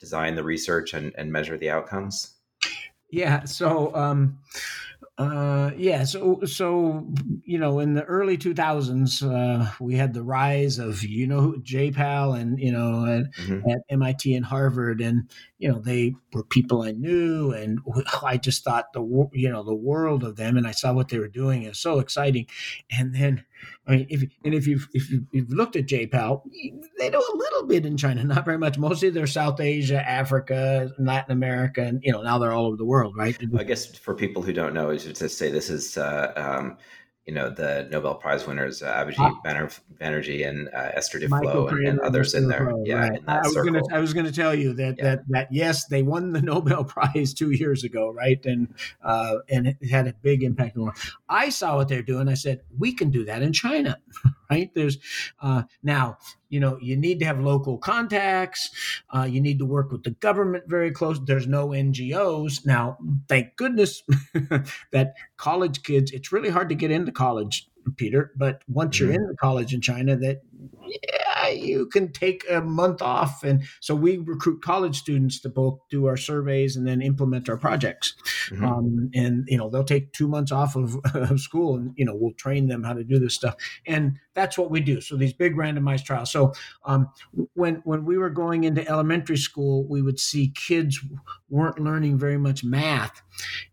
[0.00, 2.34] design the research and, and measure the outcomes.
[3.10, 3.44] Yeah.
[3.44, 3.94] So.
[3.94, 4.38] Um,
[5.16, 7.06] uh, yeah, so so
[7.44, 12.32] you know, in the early 2000s, uh, we had the rise of you know J-PAL
[12.32, 13.70] and you know at, mm-hmm.
[13.70, 17.78] at, MIT and Harvard, and you know they were people I knew, and
[18.24, 21.18] I just thought the you know the world of them, and I saw what they
[21.20, 21.62] were doing.
[21.62, 22.48] It was so exciting,
[22.90, 23.44] and then
[23.86, 26.44] I mean, if and if you've if you've looked at J-PAL,
[26.98, 28.78] they do a little bit in China, not very much.
[28.78, 32.84] Mostly they're South Asia, Africa, Latin America, and you know now they're all over the
[32.84, 33.36] world, right?
[33.56, 36.78] I guess for people who don't know, is to say this is uh, um,
[37.26, 39.40] you know the Nobel Prize winners uh, Abhijit ah.
[40.00, 42.70] Banerjee and uh, Esther Duflo and, and, others in there.
[42.84, 43.18] yeah, right.
[43.18, 45.04] in I was going to I was going to tell you that yeah.
[45.04, 48.44] that that yes, they won the Nobel Prize two years ago, right?
[48.44, 50.92] And uh, and it had a big impact on.
[51.28, 52.28] I saw what they're doing.
[52.28, 53.98] I said we can do that in China,
[54.54, 54.70] right?
[54.74, 54.98] There's
[55.40, 58.70] uh, now you know you need to have local contacts
[59.14, 62.96] uh, you need to work with the government very close there's no ngos now
[63.28, 64.02] thank goodness
[64.92, 69.16] that college kids it's really hard to get into college peter but once you're mm-hmm.
[69.16, 70.42] in the college in china that
[70.86, 73.42] yeah, you can take a month off.
[73.42, 77.56] And so we recruit college students to both do our surveys and then implement our
[77.56, 78.14] projects.
[78.50, 78.64] Mm-hmm.
[78.64, 82.14] Um, and, you know, they'll take two months off of, of, school and, you know,
[82.14, 83.56] we'll train them how to do this stuff.
[83.86, 85.00] And that's what we do.
[85.00, 86.30] So these big randomized trials.
[86.30, 86.52] So
[86.84, 87.08] um,
[87.54, 91.00] when, when we were going into elementary school, we would see kids
[91.48, 93.22] weren't learning very much math.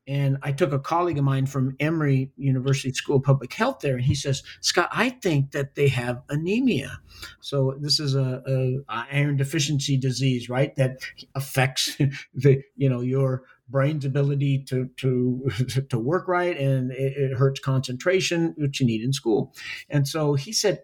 [0.08, 3.96] And I took a colleague of mine from Emory University School of Public Health there,
[3.96, 7.00] and he says, Scott, I think that they have anemia.
[7.40, 10.76] So this is a, a iron deficiency disease, right?
[10.76, 11.00] That
[11.36, 11.96] affects
[12.34, 15.50] the you know your brain's ability to to
[15.90, 19.54] to work right, and it, it hurts concentration, which you need in school.
[19.90, 20.84] And so he said,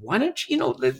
[0.00, 0.96] "Why don't you, you know?" The,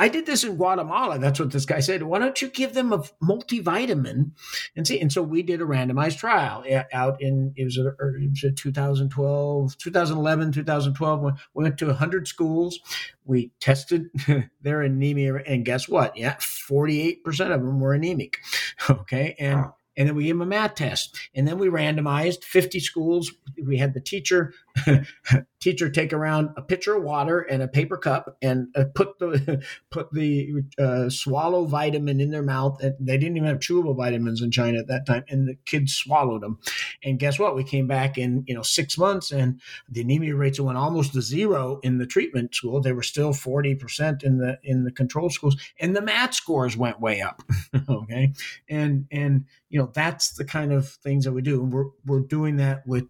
[0.00, 1.18] I did this in Guatemala.
[1.18, 2.02] That's what this guy said.
[2.04, 4.30] Why don't you give them a multivitamin
[4.74, 4.98] and see?
[4.98, 8.44] And so we did a randomized trial out in it was, a, er, it was
[8.44, 11.22] a 2012, 2011, 2012.
[11.22, 12.80] We went to 100 schools.
[13.26, 14.06] We tested
[14.62, 16.16] their anemia, and guess what?
[16.16, 18.38] Yeah, 48% of them were anemic.
[18.88, 19.56] Okay, and.
[19.56, 21.14] Wow and then we gave them a math test.
[21.34, 23.30] And then we randomized 50 schools.
[23.62, 24.54] We had the teacher
[25.60, 29.62] teacher take around a pitcher of water and a paper cup and uh, put the
[29.90, 32.82] put the uh, swallow vitamin in their mouth.
[32.82, 35.94] And they didn't even have chewable vitamins in china at that time and the kids
[35.94, 36.58] swallowed them
[37.02, 37.54] and guess what?
[37.54, 41.22] We came back in you know six months and the anemia rates went almost to
[41.22, 42.80] zero in the treatment school.
[42.80, 47.00] They were still 40% in the in the control schools and the math scores went
[47.00, 47.42] way up
[47.88, 48.32] okay?
[48.68, 51.62] And and you know that's the kind of things that we do.
[51.62, 53.06] And we're, we're doing that with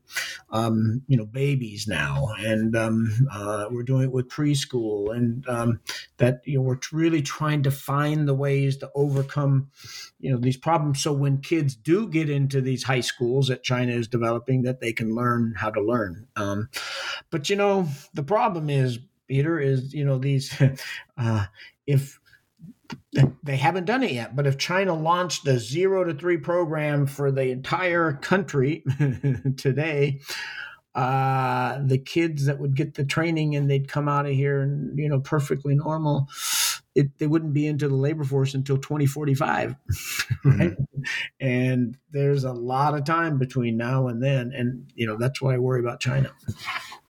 [0.51, 2.29] um, you know babies now.
[2.39, 5.15] And um, uh, we're doing it with preschool.
[5.15, 5.81] And um,
[6.21, 9.71] that you know we're really trying to find the ways to overcome
[10.21, 11.03] you know these problems.
[11.03, 14.93] So when kids do get into these high schools that china is developing that they
[14.93, 16.29] can learn how to learn.
[16.37, 16.69] Um,
[17.31, 20.55] but you know the problem is peter is you know these
[21.19, 21.47] uh,
[21.87, 22.21] if
[23.43, 27.31] they haven't done it yet, but if China launched a zero to three program for
[27.31, 28.85] the entire country
[29.57, 30.21] today,
[30.95, 34.99] uh, the kids that would get the training and they'd come out of here and
[34.99, 36.29] you know perfectly normal,
[36.95, 39.77] it, they wouldn't be into the labor force until 2045
[40.45, 41.03] right mm-hmm.
[41.39, 45.55] and there's a lot of time between now and then and you know that's why
[45.55, 46.31] i worry about china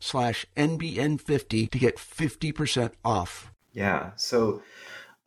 [0.00, 3.52] slash NBN50 to get 50% off.
[3.72, 4.10] Yeah.
[4.16, 4.62] So,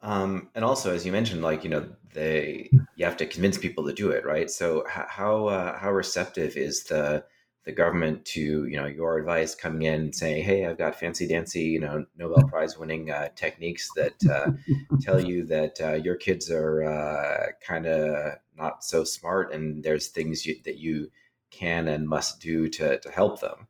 [0.01, 3.85] um, and also, as you mentioned, like, you know, they, you have to convince people
[3.85, 4.49] to do it, right?
[4.49, 7.23] So how, uh, how receptive is the,
[7.63, 11.27] the government to, you know, your advice coming in and saying, Hey, I've got fancy
[11.27, 14.51] dancy, you know, Nobel prize winning, uh, techniques that, uh,
[15.01, 20.07] tell you that, uh, your kids are, uh, kind of not so smart and there's
[20.07, 21.11] things you, that you
[21.51, 23.67] can and must do to, to help them.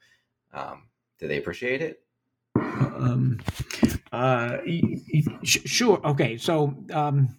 [0.54, 0.84] Um,
[1.22, 2.02] do they appreciate it?
[2.56, 3.40] Um,
[4.12, 4.58] uh,
[5.44, 6.06] sure.
[6.06, 6.38] Okay.
[6.38, 7.38] So, um,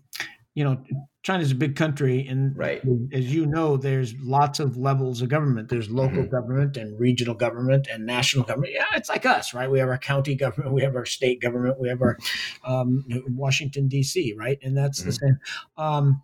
[0.54, 0.82] you know,
[1.22, 2.82] China's a big country, and right.
[3.12, 5.68] as you know, there's lots of levels of government.
[5.68, 6.34] There's local mm-hmm.
[6.34, 8.72] government and regional government and national government.
[8.74, 9.70] Yeah, it's like us, right?
[9.70, 12.18] We have our county government, we have our state government, we have our
[12.64, 14.58] um, Washington D.C., right?
[14.62, 15.08] And that's mm-hmm.
[15.08, 15.38] the same.
[15.76, 16.22] Um,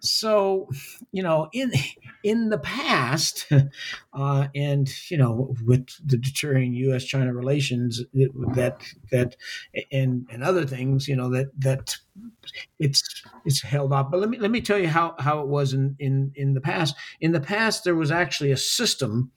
[0.00, 0.68] so,
[1.12, 1.72] you know, in
[2.22, 3.46] in the past,
[4.12, 8.02] uh, and you know, with the deterring U.S.-China relations,
[8.54, 9.36] that that
[9.92, 11.96] and and other things, you know, that that
[12.78, 14.10] it's it's held up.
[14.10, 16.60] But let me let me tell you how how it was in in in the
[16.60, 16.94] past.
[17.20, 19.30] In the past, there was actually a system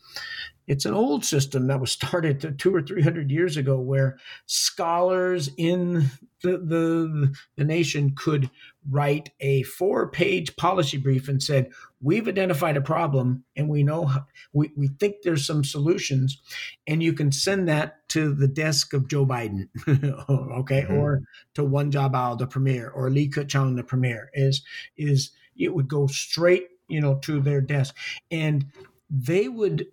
[0.67, 5.49] it's an old system that was started two or three hundred years ago, where scholars
[5.57, 6.09] in
[6.41, 8.49] the, the, the nation could
[8.89, 11.71] write a four-page policy brief and said,
[12.01, 14.11] "We've identified a problem, and we know
[14.53, 16.41] we we think there's some solutions,
[16.87, 20.93] and you can send that to the desk of Joe Biden, okay, mm-hmm.
[20.93, 21.23] or
[21.55, 24.29] to Wen Jiabao, the premier, or Li Keqiang, the premier.
[24.33, 24.63] Is
[24.95, 27.95] is it would go straight, you know, to their desk,
[28.31, 28.65] and
[29.09, 29.87] they would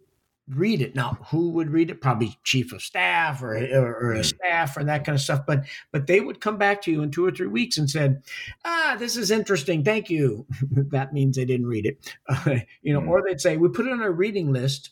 [0.55, 0.95] read it.
[0.95, 2.01] Now, who would read it?
[2.01, 5.47] Probably chief of staff or, or, or, a staff or that kind of stuff.
[5.47, 8.23] But but they would come back to you in two or three weeks and said,
[8.65, 9.85] "Ah, this is interesting.
[9.85, 13.01] Thank you." that means they didn't read it, uh, you know.
[13.01, 13.09] Mm.
[13.09, 14.91] Or they'd say, "We put it on our reading list."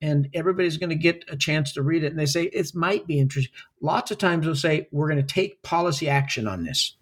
[0.00, 2.12] And everybody's going to get a chance to read it.
[2.12, 3.52] And they say, it might be interesting.
[3.80, 6.94] Lots of times they'll say, we're going to take policy action on this.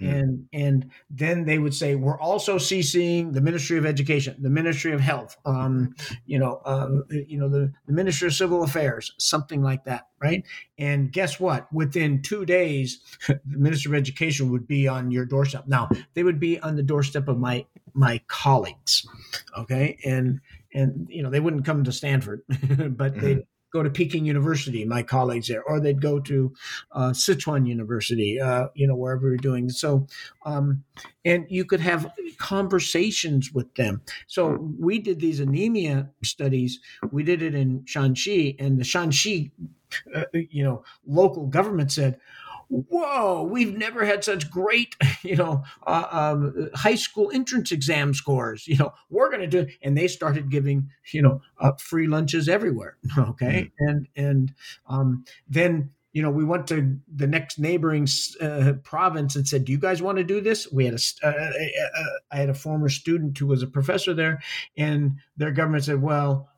[0.00, 0.20] Mm.
[0.20, 4.92] And and then they would say we're also CCing the Ministry of Education, the Ministry
[4.92, 5.94] of Health, um,
[6.26, 10.44] you know, um, you know the, the Ministry of Civil Affairs, something like that, right?
[10.78, 11.72] And guess what?
[11.72, 15.64] Within two days, the Ministry of Education would be on your doorstep.
[15.66, 19.06] Now they would be on the doorstep of my my colleagues,
[19.58, 20.40] okay, and
[20.74, 23.20] and you know they wouldn't come to Stanford, but mm-hmm.
[23.20, 26.52] they go to Peking University, my colleagues there, or they'd go to
[26.92, 29.68] uh, Sichuan University, uh, you know, wherever you're doing.
[29.68, 30.06] So,
[30.44, 30.84] um,
[31.24, 34.02] and you could have conversations with them.
[34.26, 36.80] So we did these anemia studies.
[37.10, 39.50] We did it in Shanxi, and the Shanxi,
[40.14, 42.18] uh, you know, local government said,
[42.70, 48.66] whoa, we've never had such great, you know, uh, um, high school entrance exam scores.
[48.66, 52.48] You know, we're going to do, and they started giving, you know, uh, free lunches
[52.48, 52.96] everywhere.
[53.18, 53.88] Okay, mm-hmm.
[53.88, 54.54] and and
[54.88, 58.06] um, then you know we went to the next neighboring
[58.40, 61.28] uh, province and said, "Do you guys want to do this?" We had a, uh,
[61.28, 64.40] uh, uh, I had a former student who was a professor there,
[64.76, 66.49] and their government said, "Well."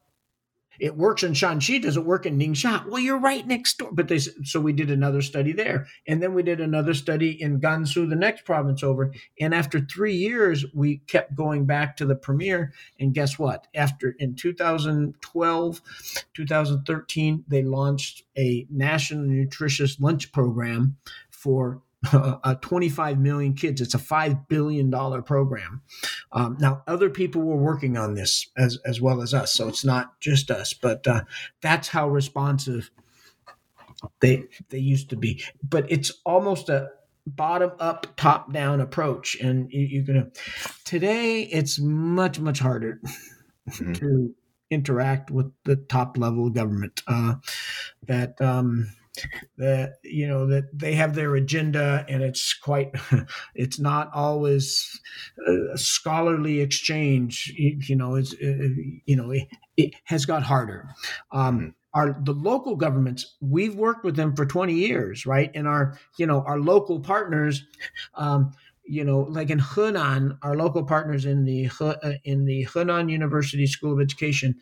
[0.83, 1.80] It works in Shanxi.
[1.80, 2.85] Does it work in Ningxia?
[2.89, 3.91] Well, you're right next door.
[3.93, 7.61] But they so we did another study there, and then we did another study in
[7.61, 9.12] Gansu, the next province over.
[9.41, 12.72] And after three years, we kept going back to the premier.
[12.99, 13.68] And guess what?
[13.76, 15.83] After in 2012,
[16.35, 20.97] 2013, they launched a national nutritious lunch program
[21.30, 21.80] for
[22.12, 23.80] uh, 25 million kids.
[23.80, 24.90] It's a $5 billion
[25.22, 25.82] program.
[26.32, 29.53] Um, now, other people were working on this as, as well as us.
[29.55, 31.22] So it's not just us, but uh,
[31.61, 32.90] that's how responsive
[34.20, 35.44] they, they used to be.
[35.62, 36.90] But it's almost a
[37.26, 39.36] bottom up, top down approach.
[39.40, 40.40] And you, are going to,
[40.84, 43.00] today, it's much, much harder
[43.70, 43.92] mm-hmm.
[43.92, 44.34] to
[44.70, 47.03] interact with the top level government.
[47.07, 47.34] Uh,
[48.09, 48.90] that, um,
[49.58, 52.94] that you know that they have their agenda and it's quite
[53.54, 55.00] it's not always
[55.46, 58.68] a scholarly exchange you know it's uh,
[59.04, 59.32] you know
[59.76, 60.88] it, has got harder.
[61.30, 65.50] Um our the local governments we've worked with them for 20 years right?
[65.54, 67.64] And our you know our local partners
[68.14, 68.52] um
[68.84, 73.66] you know, like in Hunan, our local partners in the uh, in the Henan University
[73.66, 74.56] School of Education,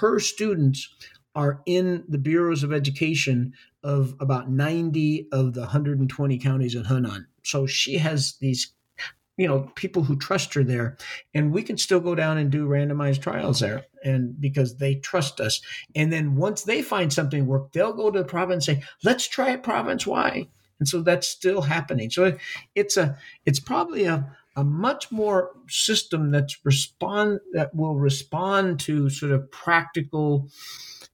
[0.00, 0.88] her students
[1.34, 3.52] are in the bureaus of education
[3.86, 7.26] of about 90 of the 120 counties in Hunan.
[7.44, 8.72] So she has these,
[9.36, 10.96] you know, people who trust her there,
[11.32, 15.40] and we can still go down and do randomized trials there, and because they trust
[15.40, 15.60] us.
[15.94, 19.28] And then once they find something work, they'll go to the province and say, "Let's
[19.28, 20.48] try it province wide."
[20.80, 22.10] And so that's still happening.
[22.10, 22.36] So
[22.74, 29.08] it's a, it's probably a, a much more system that's respond that will respond to
[29.10, 30.48] sort of practical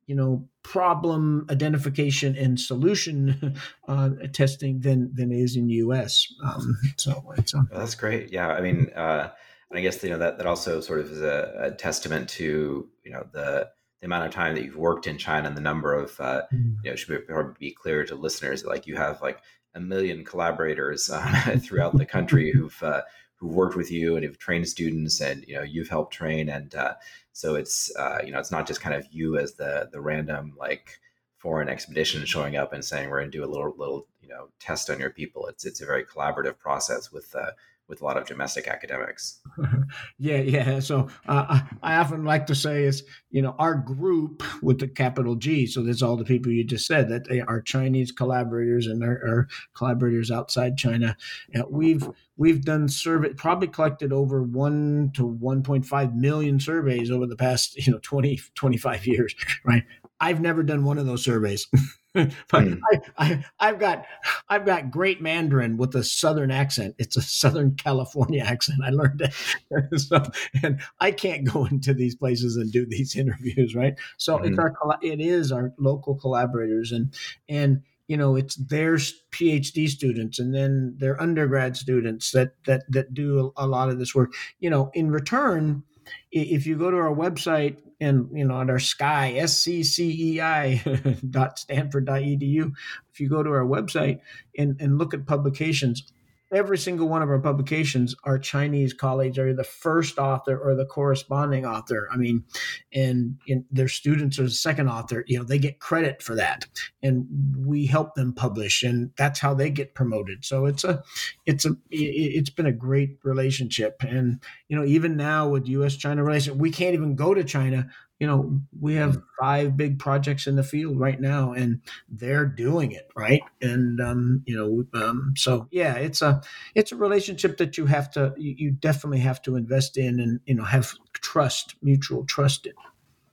[0.07, 3.57] you know problem identification and solution
[3.89, 6.27] uh, testing than than is in the U.S.
[6.45, 8.33] Um, so it's um, that's great.
[8.33, 9.31] Yeah, I mean, uh,
[9.73, 13.11] I guess you know that that also sort of is a, a, testament to you
[13.11, 13.69] know the
[14.01, 16.77] the amount of time that you've worked in China and the number of uh, mm.
[16.85, 19.41] you know should be, probably be clear to listeners that like you have like
[19.75, 23.03] a million collaborators um, throughout the country who've uh,
[23.43, 26.77] who've worked with you and have trained students and you know you've helped train and
[26.77, 26.95] uh,
[27.33, 30.55] so it's uh, you know it's not just kind of you as the the random
[30.57, 31.01] like
[31.39, 34.47] foreign expedition showing up and saying we're going to do a little little you know
[34.61, 35.49] test on your people.
[35.49, 37.51] It's it's a very collaborative process with uh,
[37.93, 39.39] with a lot of domestic academics.
[40.19, 40.81] yeah, yeah.
[40.81, 45.37] So uh, I often like to say is, you know, our group with the capital
[45.37, 45.67] G.
[45.67, 49.47] So there's all the people you just said that they are Chinese collaborators and our,
[49.75, 51.19] collaborators outside China.
[51.55, 57.37] Uh, we've we've done survey probably collected over 1 to 1.5 million surveys over the
[57.37, 59.35] past you know 20 25 years
[59.65, 59.85] right
[60.21, 61.67] i've never done one of those surveys
[62.17, 62.81] mm.
[63.17, 64.05] I, I, have got
[64.49, 66.95] I've got great Mandarin with a Southern accent.
[66.99, 68.81] It's a Southern California accent.
[68.85, 70.23] I learned it, so,
[70.63, 73.95] and I can't go into these places and do these interviews, right?
[74.19, 74.47] So mm.
[74.47, 77.15] it's our it is our local collaborators, and
[77.49, 83.15] and you know it's their phd students and then their undergrad students that that that
[83.15, 85.85] do a lot of this work you know in return
[86.31, 92.07] if you go to our website and you know at our sky sccei dot stanford
[92.07, 92.73] dot edu
[93.13, 94.21] if you go to our website
[94.59, 96.12] and, and look at publications
[96.53, 100.85] every single one of our publications, our Chinese colleagues are the first author or the
[100.85, 102.09] corresponding author.
[102.13, 102.45] I mean,
[102.93, 103.39] and,
[103.71, 105.25] their students are the second author.
[105.27, 106.67] You know, they get credit for that,
[107.03, 107.27] and
[107.57, 110.45] we help them publish, and that's how they get promoted.
[110.45, 111.03] So it's a,
[111.47, 115.97] it's a, it's been a great relationship, and you know, even now with U.S.
[115.97, 117.89] China relations, we can't even go to China
[118.23, 122.93] you know, we have five big projects in the field right now, and they're doing
[122.93, 123.43] it right.
[123.61, 126.41] And um, you know, um, so yeah, it's a
[126.77, 130.55] it's a relationship that you have to you, definitely have to invest in, and you
[130.55, 132.75] know, have trust, mutual trust in.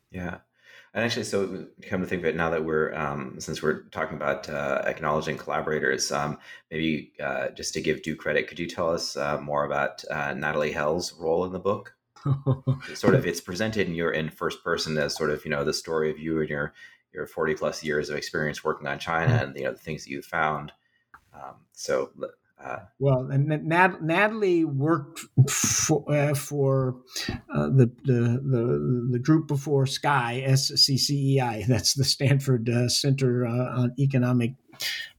[0.09, 0.37] Yeah.
[0.95, 4.17] And actually, so come to think of it, now that we're um, since we're talking
[4.17, 6.39] about uh, acknowledging collaborators, um,
[6.71, 10.33] maybe uh, just to give due credit, could you tell us uh, more about uh,
[10.33, 11.93] Natalie Hell's role in the book?
[12.93, 15.73] Sort of, it's presented in your in first person as sort of you know the
[15.73, 16.73] story of you and your
[17.13, 20.09] your forty plus years of experience working on China and you know the things that
[20.09, 20.71] you found.
[21.33, 22.11] Um, so
[22.63, 26.97] uh, well, and Nat- Natalie worked for, uh, for
[27.53, 31.65] uh, the, the, the the group before Sky SCCEI.
[31.67, 34.55] That's the Stanford uh, Center uh, on Economic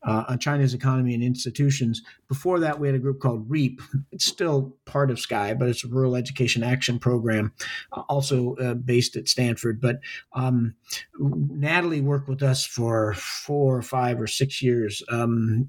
[0.02, 2.02] uh, on China's economy and institutions.
[2.28, 3.80] Before that, we had a group called REAP.
[4.12, 7.52] It's still part of Sky, but it's a Rural Education Action Program,
[7.92, 9.80] uh, also uh, based at Stanford.
[9.80, 10.00] But
[10.32, 10.74] um,
[11.18, 15.68] Natalie worked with us for four or five or six years um,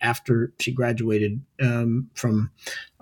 [0.00, 2.50] after she graduated um, from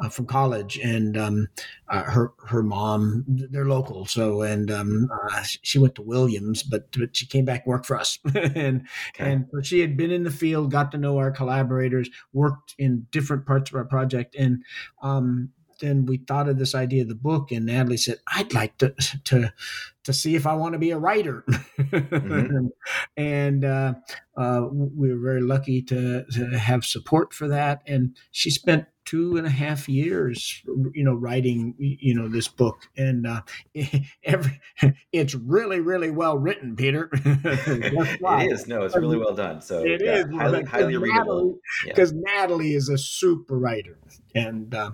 [0.03, 1.49] uh, from college, and um,
[1.89, 6.91] uh, her her mom they're local, so and um, uh, she went to Williams, but
[6.99, 9.33] but she came back and worked for us, and okay.
[9.33, 13.07] and so she had been in the field, got to know our collaborators, worked in
[13.11, 14.63] different parts of our project, and
[15.03, 18.79] um, then we thought of this idea of the book, and Natalie said, "I'd like
[18.79, 18.95] to
[19.25, 19.53] to
[20.05, 22.67] to see if I want to be a writer," mm-hmm.
[23.17, 23.95] and uh,
[24.37, 27.83] uh, we were very lucky to, to have support for that.
[27.87, 30.63] And she spent two and a half years,
[30.95, 33.41] you know, writing, you know, this book, and uh,
[34.25, 34.61] every
[35.13, 37.09] it's really, really well written, Peter.
[37.13, 38.69] it is.
[38.69, 39.63] No, it's really well done.
[39.63, 41.59] So it yeah, is highly, highly readable.
[41.85, 42.41] Because Natalie, yeah.
[42.41, 43.99] Natalie is a super writer,
[44.33, 44.93] and uh,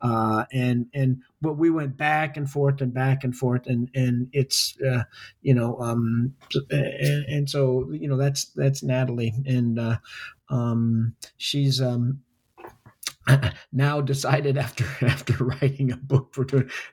[0.00, 4.28] uh, and and but we went back and forth and back and forth, and and
[4.32, 5.02] it's uh,
[5.42, 6.32] you know, um,
[6.70, 9.96] and, and so you know that's that's Natalie, and uh,
[10.48, 12.20] um, she's um
[13.72, 16.44] now decided after after writing a book for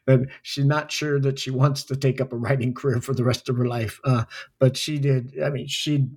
[0.06, 3.24] that she's not sure that she wants to take up a writing career for the
[3.24, 4.00] rest of her life.
[4.04, 4.26] Uh,
[4.60, 5.34] but she did.
[5.44, 6.08] I mean, she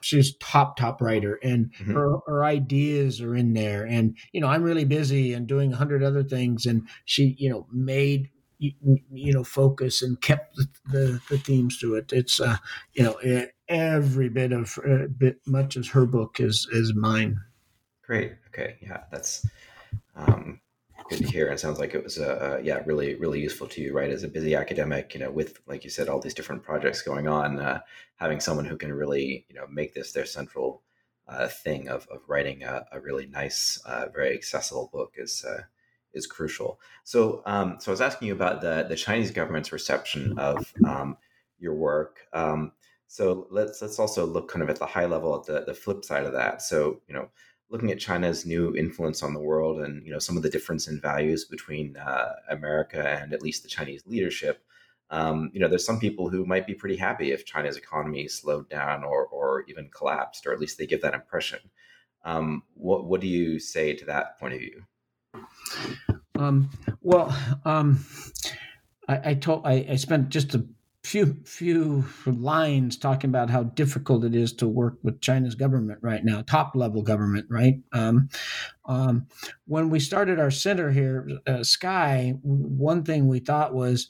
[0.00, 1.92] she's top top writer, and mm-hmm.
[1.92, 3.84] her her ideas are in there.
[3.84, 7.50] And you know, I'm really busy and doing a hundred other things, and she you
[7.50, 12.12] know made you, know focus and kept the, the, the themes to it.
[12.12, 12.56] It's uh,
[12.94, 17.40] you know every bit of uh, bit much as her book is is mine.
[18.06, 18.34] Great.
[18.48, 18.76] Okay.
[18.82, 19.46] Yeah, that's
[20.14, 20.60] um,
[21.08, 21.48] good to hear.
[21.48, 24.10] It sounds like it was uh, yeah really really useful to you, right?
[24.10, 27.28] As a busy academic, you know, with like you said, all these different projects going
[27.28, 27.80] on, uh,
[28.16, 30.82] having someone who can really you know make this their central
[31.28, 35.62] uh, thing of, of writing a, a really nice, uh, very accessible book is uh,
[36.12, 36.80] is crucial.
[37.02, 41.16] So, um, so I was asking you about the the Chinese government's reception of um,
[41.58, 42.18] your work.
[42.32, 42.72] Um,
[43.06, 46.04] so let's let's also look kind of at the high level at the the flip
[46.04, 46.62] side of that.
[46.62, 47.28] So you know,
[47.70, 50.88] looking at China's new influence on the world and you know some of the difference
[50.88, 54.64] in values between uh, America and at least the Chinese leadership.
[55.10, 58.68] Um, you know, there's some people who might be pretty happy if China's economy slowed
[58.68, 61.60] down or or even collapsed, or at least they give that impression.
[62.24, 64.84] Um, what what do you say to that point of view?
[66.38, 68.04] Um, well, um,
[69.08, 70.66] I, I, told I, I, spent just a
[71.14, 76.24] few few lines talking about how difficult it is to work with China's government right
[76.24, 77.76] now, top level government, right?
[77.92, 78.28] Um,
[78.86, 79.28] um,
[79.66, 84.08] when we started our center here, uh, SCEI, one thing we thought was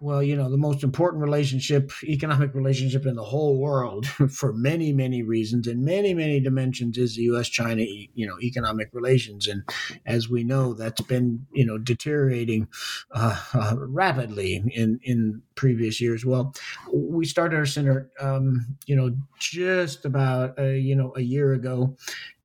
[0.00, 4.92] well, you know, the most important relationship, economic relationship in the whole world for many,
[4.92, 7.48] many reasons and many, many dimensions is the U.S.
[7.48, 9.48] China, you know, economic relations.
[9.48, 9.62] And
[10.06, 12.68] as we know, that's been, you know, deteriorating
[13.12, 16.24] uh, uh, rapidly in, in previous years.
[16.24, 16.54] Well,
[16.92, 21.96] we started our center, um, you know, just about, a, you know, a year ago.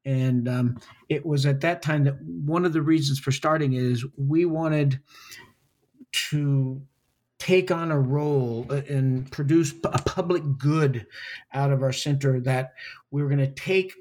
[0.05, 0.79] And um,
[1.09, 4.99] it was at that time that one of the reasons for starting is we wanted
[6.29, 6.81] to
[7.39, 11.05] take on a role uh, and produce a public good
[11.53, 12.73] out of our center that
[13.11, 13.93] we were going to take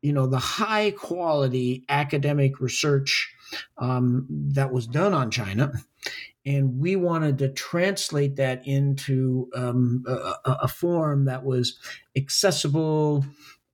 [0.00, 3.34] you know the high quality academic research
[3.78, 5.72] um, that was done on china
[6.44, 11.78] and we wanted to translate that into um, a, a, form that was
[12.16, 13.24] accessible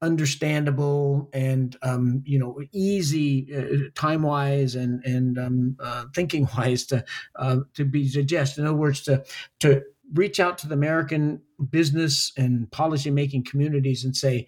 [0.00, 6.86] understandable and um, you know easy uh, time wise and and um, uh, thinking wise
[6.86, 7.04] to
[7.36, 8.58] uh, to be digest.
[8.58, 9.24] In other words, to
[9.60, 9.82] to
[10.14, 14.46] reach out to the American business and policy making communities and say,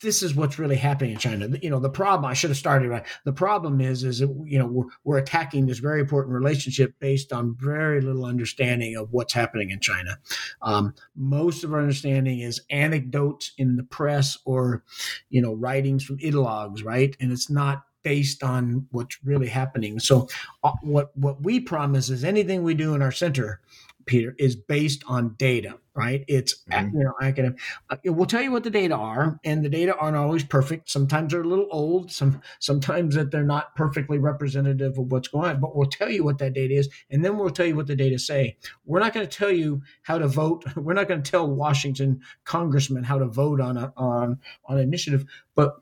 [0.00, 1.48] this is what's really happening in China.
[1.60, 3.04] You know, the problem I should have started right.
[3.24, 7.32] The problem is, is that, you know we're, we're attacking this very important relationship based
[7.32, 10.18] on very little understanding of what's happening in China.
[10.62, 14.84] Um, most of our understanding is anecdotes in the press or,
[15.30, 17.16] you know, writings from ideologues, right?
[17.20, 19.98] And it's not based on what's really happening.
[19.98, 20.28] So,
[20.62, 23.60] uh, what what we promise is anything we do in our center
[24.08, 26.24] Peter, is based on data, right?
[26.26, 26.96] It's mm-hmm.
[26.96, 27.60] you know academic.
[27.88, 30.90] Uh, we'll tell you what the data are, and the data aren't always perfect.
[30.90, 32.10] Sometimes they're a little old.
[32.10, 35.60] Some sometimes that they're not perfectly representative of what's going on.
[35.60, 37.94] But we'll tell you what that data is, and then we'll tell you what the
[37.94, 38.56] data say.
[38.84, 40.64] We're not going to tell you how to vote.
[40.76, 44.82] We're not going to tell Washington congressmen how to vote on a on on an
[44.82, 45.76] initiative, but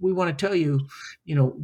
[0.00, 0.88] we want to tell you,
[1.24, 1.56] you know,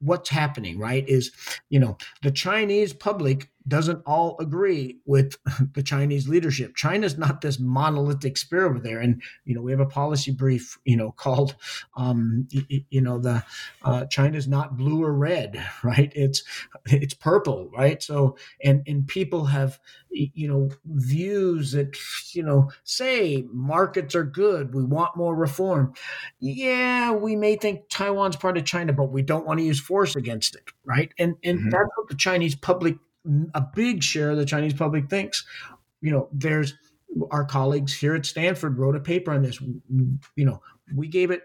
[0.00, 0.78] what's happening.
[0.78, 1.08] Right?
[1.08, 1.32] Is
[1.68, 5.36] you know the Chinese public doesn't all agree with
[5.74, 6.76] the Chinese leadership.
[6.76, 10.78] China's not this monolithic sphere over there, and you know we have a policy brief,
[10.84, 11.56] you know, called,
[11.96, 13.42] um, you, know, the
[13.82, 16.12] uh, China's not blue or red, right?
[16.14, 16.42] It's
[16.86, 18.02] it's purple, right?
[18.02, 19.78] So and and people have
[20.10, 21.96] you know views that
[22.32, 25.92] you know say markets are good, we want more reform.
[26.40, 30.16] Yeah, we may think Taiwan's part of China, but we don't want to use force
[30.16, 31.12] against it, right?
[31.18, 31.70] And and mm-hmm.
[31.70, 32.96] that's what the Chinese public
[33.54, 35.44] a big share of the Chinese public thinks.
[36.00, 36.74] You know, there's
[37.30, 39.60] our colleagues here at Stanford wrote a paper on this.
[39.60, 40.62] You know,
[40.94, 41.42] we gave it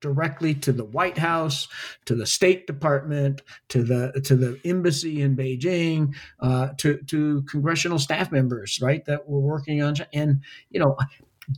[0.00, 1.68] directly to the White House,
[2.06, 7.98] to the State Department, to the to the embassy in Beijing, uh, to to congressional
[7.98, 9.94] staff members, right, that were working on.
[10.12, 10.96] And you know,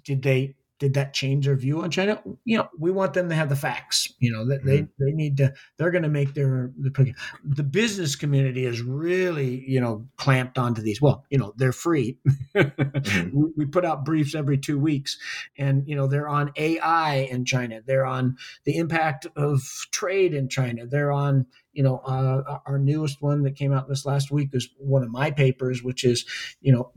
[0.04, 2.20] did they did that change their view on China?
[2.44, 4.12] You know, we want them to have the facts.
[4.18, 5.04] You know, that they mm-hmm.
[5.04, 5.54] they need to.
[5.78, 7.14] They're going to make their the,
[7.44, 11.00] the business community is really you know clamped onto these.
[11.00, 12.18] Well, you know, they're free.
[12.56, 13.28] mm-hmm.
[13.32, 15.16] we, we, put out briefs every two weeks,
[15.56, 17.80] and you know they're on AI in China.
[17.86, 19.62] They're on the impact of
[19.92, 20.84] trade in China.
[20.84, 24.68] They're on you know, uh, our newest one that came out this last week is
[24.76, 26.26] one of my papers, which is,
[26.60, 26.92] you know,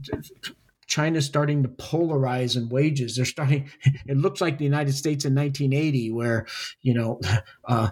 [0.96, 3.18] China's starting to polarize in wages.
[3.18, 3.70] They're starting.
[4.08, 6.46] It looks like the United States in 1980, where
[6.82, 7.20] you know
[7.66, 7.90] uh,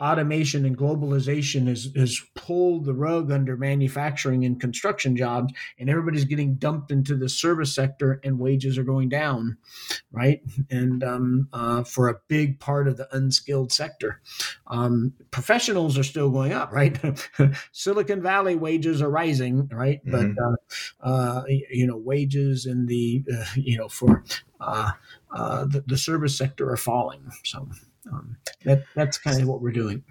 [0.00, 6.24] automation and globalization has, has pulled the rug under manufacturing and construction jobs, and everybody's
[6.24, 9.56] getting dumped into the service sector, and wages are going down,
[10.12, 10.40] right?
[10.70, 14.20] And um, uh, for a big part of the unskilled sector,
[14.66, 16.98] um, professionals are still going up, right?
[17.72, 20.04] Silicon Valley wages are rising, right?
[20.04, 20.34] Mm-hmm.
[20.34, 20.44] But
[21.02, 24.24] uh, uh, you know, wages in the uh, you know for
[24.60, 24.92] uh,
[25.32, 27.20] uh, the, the service sector are falling.
[27.44, 27.68] So
[28.12, 30.04] um, that that's kind of what we're doing.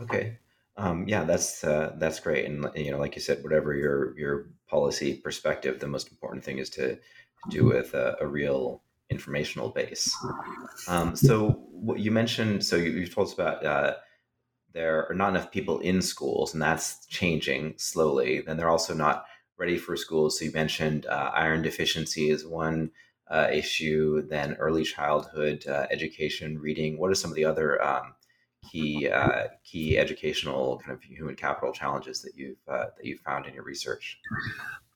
[0.00, 0.38] Okay.
[0.76, 4.46] Um, yeah, that's uh, that's great, and you know, like you said, whatever your your
[4.68, 9.70] policy perspective, the most important thing is to, to do with a, a real informational
[9.70, 10.16] base.
[10.86, 13.94] Um, so, what you mentioned, so you, you told us about uh,
[14.72, 18.42] there are not enough people in schools, and that's changing slowly.
[18.42, 19.24] Then they're also not
[19.56, 20.38] ready for schools.
[20.38, 22.90] So you mentioned uh, iron deficiency is one
[23.30, 26.98] uh, issue, than early childhood uh, education, reading.
[26.98, 28.14] What are some of the other um,
[28.70, 33.46] key uh, key educational kind of human capital challenges that you've uh, that you found
[33.46, 34.18] in your research?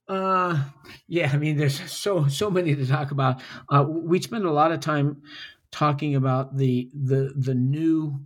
[0.09, 0.65] Uh,
[1.07, 3.41] yeah, I mean, there's so so many to talk about.
[3.69, 5.23] Uh, we spend a lot of time
[5.71, 8.21] talking about the the the new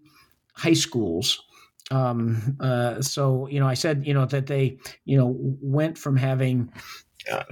[0.53, 1.43] high schools
[1.93, 6.17] um uh so you know i said you know that they you know went from
[6.17, 6.69] having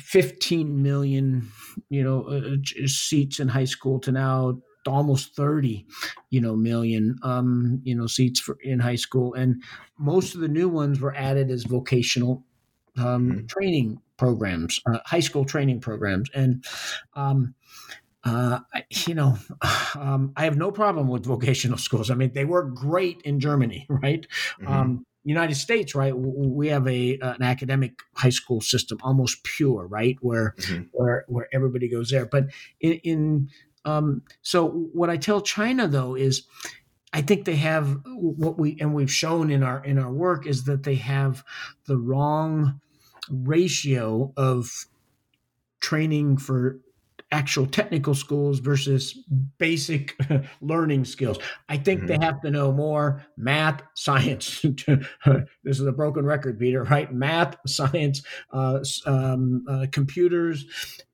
[0.01, 1.51] 15 million,
[1.89, 5.87] you know, uh, seats in high school to now almost 30
[6.29, 9.62] you know million um you know seats for in high school and
[9.99, 12.45] most of the new ones were added as vocational
[12.99, 13.47] um mm-hmm.
[13.47, 16.66] training programs uh, high school training programs and
[17.14, 17.55] um
[18.27, 18.61] uh,
[19.07, 19.37] you know,
[19.95, 22.11] um, I have no problem with vocational schools.
[22.11, 24.27] I mean, they work great in Germany, right?
[24.61, 24.72] Mm-hmm.
[24.72, 30.16] Um, United States, right, we have a an academic high school system, almost pure, right,
[30.20, 30.83] where mm-hmm.
[30.93, 32.27] where where everybody goes there.
[32.27, 32.49] But
[32.81, 33.49] in, in
[33.87, 36.43] um, so what I tell China though is,
[37.12, 40.64] I think they have what we and we've shown in our in our work is
[40.64, 41.43] that they have
[41.87, 42.81] the wrong
[43.31, 44.87] ratio of
[45.81, 46.81] training for
[47.35, 49.18] actual technical schools versus
[49.59, 50.16] basic
[50.61, 51.37] learning skills.
[51.68, 52.20] I think mm-hmm.
[52.20, 54.61] they have to know more math, science.
[54.87, 57.12] this is a broken record, Peter, right?
[57.12, 58.22] Math, science,
[58.53, 60.64] uh, um, uh, computers,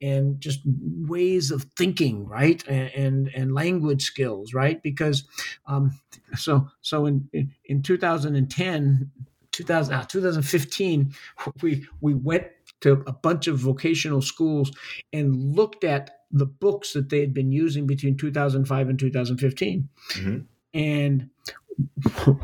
[0.02, 2.62] and just ways of thinking, right?
[2.68, 4.82] And, and, and language skills, right?
[4.82, 5.24] Because
[5.66, 5.98] um,
[6.36, 7.28] so so in
[7.64, 9.10] in 2010.
[9.52, 11.12] 2000, uh, 2015,
[11.60, 12.46] we we went
[12.80, 14.72] to a bunch of vocational schools
[15.12, 19.88] and looked at the books that they had been using between 2005 and 2015.
[20.12, 20.38] Mm-hmm.
[20.72, 21.30] And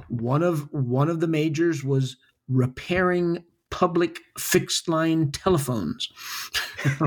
[0.09, 2.17] one of one of the majors was
[2.49, 6.11] repairing public fixed line telephones.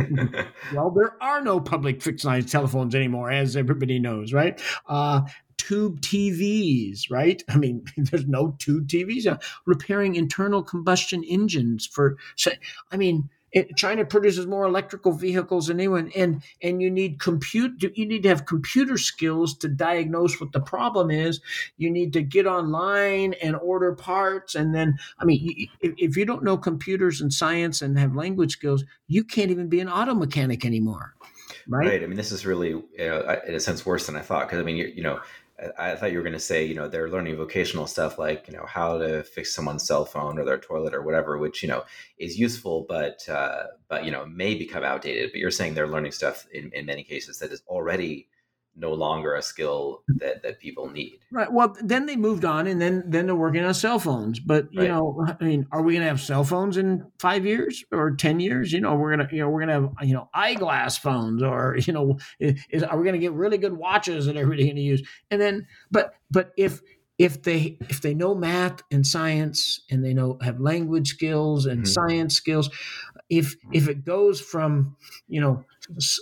[0.74, 4.62] well, there are no public fixed line telephones anymore, as everybody knows, right?
[4.88, 5.22] Uh,
[5.70, 7.44] tube TVs, right?
[7.48, 9.28] I mean, there's no tube TVs.
[9.28, 12.18] Uh, repairing internal combustion engines for,
[12.92, 17.82] I mean, it, China produces more electrical vehicles than anyone, and and you need compute.
[17.82, 21.42] You need to have computer skills to diagnose what the problem is.
[21.78, 26.26] You need to get online and order parts, and then I mean, if, if you
[26.26, 30.14] don't know computers and science and have language skills, you can't even be an auto
[30.14, 31.16] mechanic anymore.
[31.68, 31.88] Right.
[31.88, 32.04] right.
[32.04, 34.48] I mean, this is really, in a sense, worse than I thought.
[34.48, 35.22] Because I mean, you, you know,
[35.78, 38.56] I thought you were going to say, you know, they're learning vocational stuff like, you
[38.56, 41.84] know, how to fix someone's cell phone or their toilet or whatever, which, you know,
[42.18, 45.32] is useful, but, uh, but, you know, may become outdated.
[45.32, 48.28] But you're saying they're learning stuff in, in many cases that is already
[48.80, 51.20] no longer a skill that, that people need.
[51.32, 51.52] Right.
[51.52, 54.40] Well, then they moved on, and then then they're working on cell phones.
[54.40, 54.88] But you right.
[54.88, 58.40] know, I mean, are we going to have cell phones in five years or ten
[58.40, 58.72] years?
[58.72, 61.94] You know, we're gonna you know we're gonna have you know eyeglass phones, or you
[61.94, 65.08] know, is, are we going to get really good watches that everybody's going to use?
[65.30, 66.82] And then, but but if
[67.18, 71.84] if they if they know math and science and they know have language skills and
[71.84, 71.92] mm-hmm.
[71.92, 72.70] science skills
[73.30, 74.96] if if it goes from
[75.28, 75.64] you know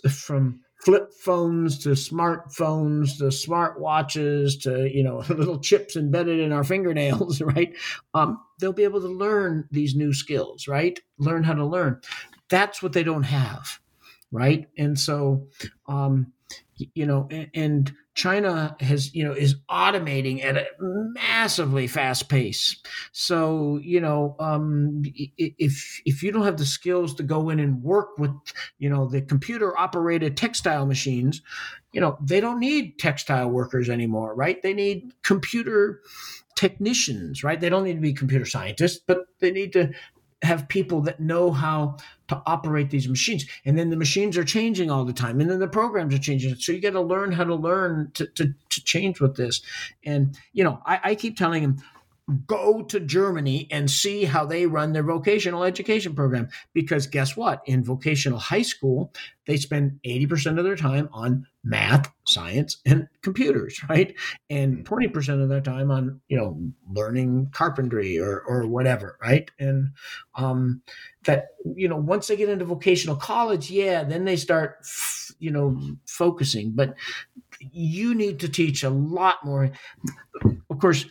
[0.10, 6.54] from flip phones to smartphones to smart watches to you know little chips embedded in
[6.54, 7.76] our fingernails right?
[8.14, 10.98] Um, they'll be able to learn these new skills right?
[11.18, 12.00] Learn how to learn.
[12.48, 13.80] That's what they don't have
[14.32, 14.68] right?
[14.78, 15.48] And so
[15.88, 16.32] um,
[16.94, 22.76] you know and, China has, you know, is automating at a massively fast pace.
[23.12, 25.04] So, you know, um,
[25.38, 28.32] if if you don't have the skills to go in and work with,
[28.80, 31.44] you know, the computer operated textile machines,
[31.92, 34.64] you know, they don't need textile workers anymore, right?
[34.64, 36.02] They need computer
[36.56, 37.62] technicians, right?
[37.62, 39.92] They don't need to be computer scientists, but they need to
[40.44, 43.46] have people that know how to operate these machines.
[43.66, 45.40] And then the machines are changing all the time.
[45.40, 46.56] And then the programs are changing.
[46.56, 49.62] So you got to learn how to learn to, to, to change with this.
[50.06, 51.82] And, you know, I, I keep telling him,
[52.46, 56.50] go to Germany and see how they run their vocational education program.
[56.74, 57.62] Because guess what?
[57.66, 59.14] In vocational high school,
[59.46, 64.14] they spend 80% of their time on math, science, and computers, right?
[64.50, 65.42] And 20% mm-hmm.
[65.42, 66.60] of their time on, you know,
[66.92, 69.50] learning carpentry or, or whatever, right?
[69.58, 69.92] And
[70.36, 70.82] um,
[71.24, 74.86] that, you know, once they get into vocational college, yeah, then they start,
[75.40, 76.72] you know, focusing.
[76.72, 76.96] But
[77.72, 79.72] you need to teach a lot more.
[80.70, 81.06] Of course,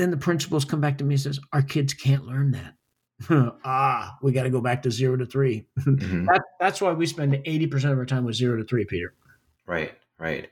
[0.00, 2.74] then the principals come back to me and says, our kids can't learn that.
[3.64, 6.24] ah, we got to go back to zero to 3 mm-hmm.
[6.24, 9.12] that, that's why we spend 80% of our time with zero to three, Peter.
[9.66, 10.48] Right, right.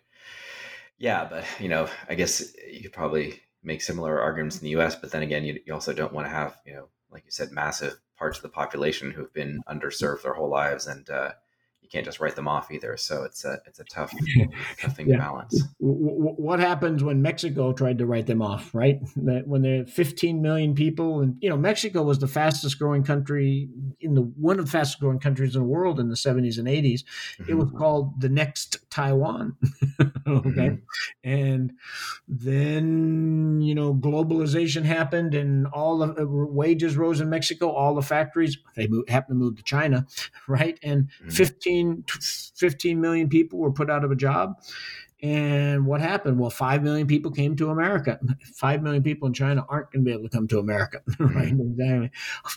[0.99, 4.97] Yeah, but you know, I guess you could probably make similar arguments in the U.S.,
[4.97, 7.53] but then again, you, you also don't want to have, you know, like you said,
[7.53, 11.31] massive parts of the population who've been underserved their whole lives, and uh,
[11.89, 12.99] you can't just write them off either.
[12.99, 14.13] So it's a it's a tough,
[14.81, 15.17] tough thing yeah.
[15.17, 15.63] to balance.
[15.79, 18.75] What happens when Mexico tried to write them off?
[18.75, 22.79] Right, that when there are 15 million people, and you know Mexico was the fastest
[22.79, 23.71] growing country
[24.01, 26.69] in the one of the fastest growing countries in the world in the 70s and
[26.69, 27.05] 80s.
[27.05, 27.51] Mm-hmm.
[27.51, 27.79] It was mm-hmm.
[27.79, 29.57] called the next Taiwan.
[30.01, 30.75] okay, mm-hmm.
[31.25, 31.73] and
[32.27, 37.71] then you know globalization happened, and all the uh, wages rose in Mexico.
[37.71, 40.07] All the factories they moved, happened to move to China,
[40.49, 41.31] right, and mm-hmm.
[41.31, 42.05] 15 15,
[42.57, 44.57] 15 million people were put out of a job.
[45.21, 46.39] And what happened?
[46.39, 48.21] Well, 5 million people came to America.
[48.55, 51.53] 5 million people in China aren't going to be able to come to America, right?
[51.53, 51.81] Mm-hmm.
[51.81, 52.11] Exactly.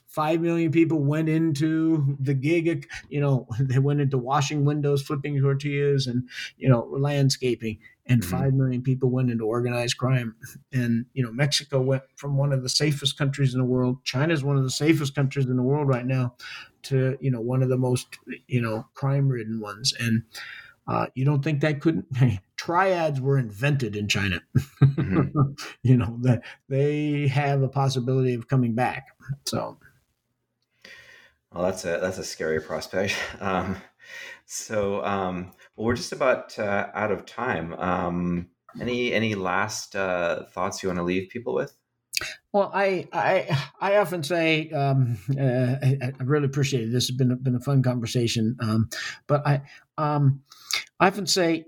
[0.08, 5.40] 5 million people went into the gig, you know, they went into washing windows, flipping
[5.42, 7.80] tortillas, and, you know, landscaping.
[8.06, 8.38] And mm-hmm.
[8.38, 10.36] 5 million people went into organized crime.
[10.72, 14.04] And, you know, Mexico went from one of the safest countries in the world.
[14.04, 16.36] China is one of the safest countries in the world right now
[16.84, 18.18] to you know one of the most
[18.48, 19.94] you know crime ridden ones.
[20.00, 20.24] And
[20.88, 22.08] uh, you don't think that couldn't
[22.58, 24.42] triads were invented in china.
[24.82, 25.52] Mm-hmm.
[25.84, 29.08] you know that they have a possibility of coming back.
[29.46, 29.78] So.
[31.52, 33.16] Well that's a that's a scary prospect.
[33.40, 33.78] Um,
[34.46, 37.74] so um, well we're just about uh, out of time.
[37.74, 41.74] Um, any any last uh, thoughts you want to leave people with
[42.52, 46.92] well, I I I often say um, uh, I, I, really appreciate it.
[46.92, 48.90] This has been a, been a fun conversation, um,
[49.28, 49.62] but I
[49.98, 50.42] um,
[51.00, 51.66] I often say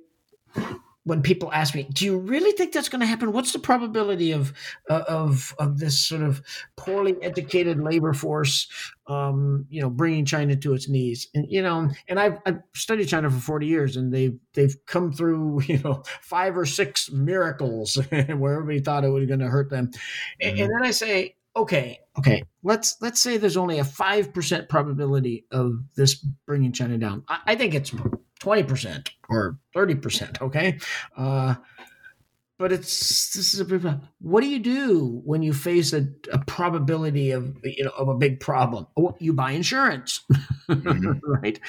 [1.06, 3.32] when people ask me, "Do you really think that's going to happen?
[3.32, 4.54] What's the probability of
[4.90, 6.42] uh, of of this sort of
[6.76, 8.68] poorly educated labor force,
[9.08, 13.08] um, you know, bringing China to its knees?" And you know, and I've, I've studied
[13.08, 17.96] China for forty years, and they've they've come through, you know, five or six miracles
[18.10, 20.50] where everybody thought it was going to hurt them, mm-hmm.
[20.50, 24.70] and, and then I say, okay, okay, let's let's say there's only a five percent
[24.70, 27.24] probability of this bringing China down.
[27.28, 27.94] I, I think it's
[28.44, 30.42] 20% or 30%.
[30.42, 30.78] Okay.
[31.16, 31.56] Uh,
[32.60, 37.32] but it's this is a what do you do when you face a, a probability
[37.32, 40.22] of you know of a big problem well, you buy insurance
[40.70, 41.14] mm-hmm.
[41.24, 41.60] right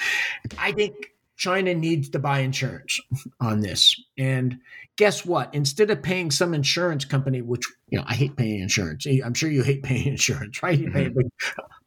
[0.59, 0.93] i think
[1.35, 3.01] china needs to buy insurance
[3.41, 4.57] on this and
[4.95, 9.05] guess what instead of paying some insurance company which you know i hate paying insurance
[9.25, 11.27] i'm sure you hate paying insurance right mm-hmm.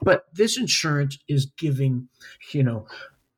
[0.03, 2.09] but this insurance is giving
[2.53, 2.85] you know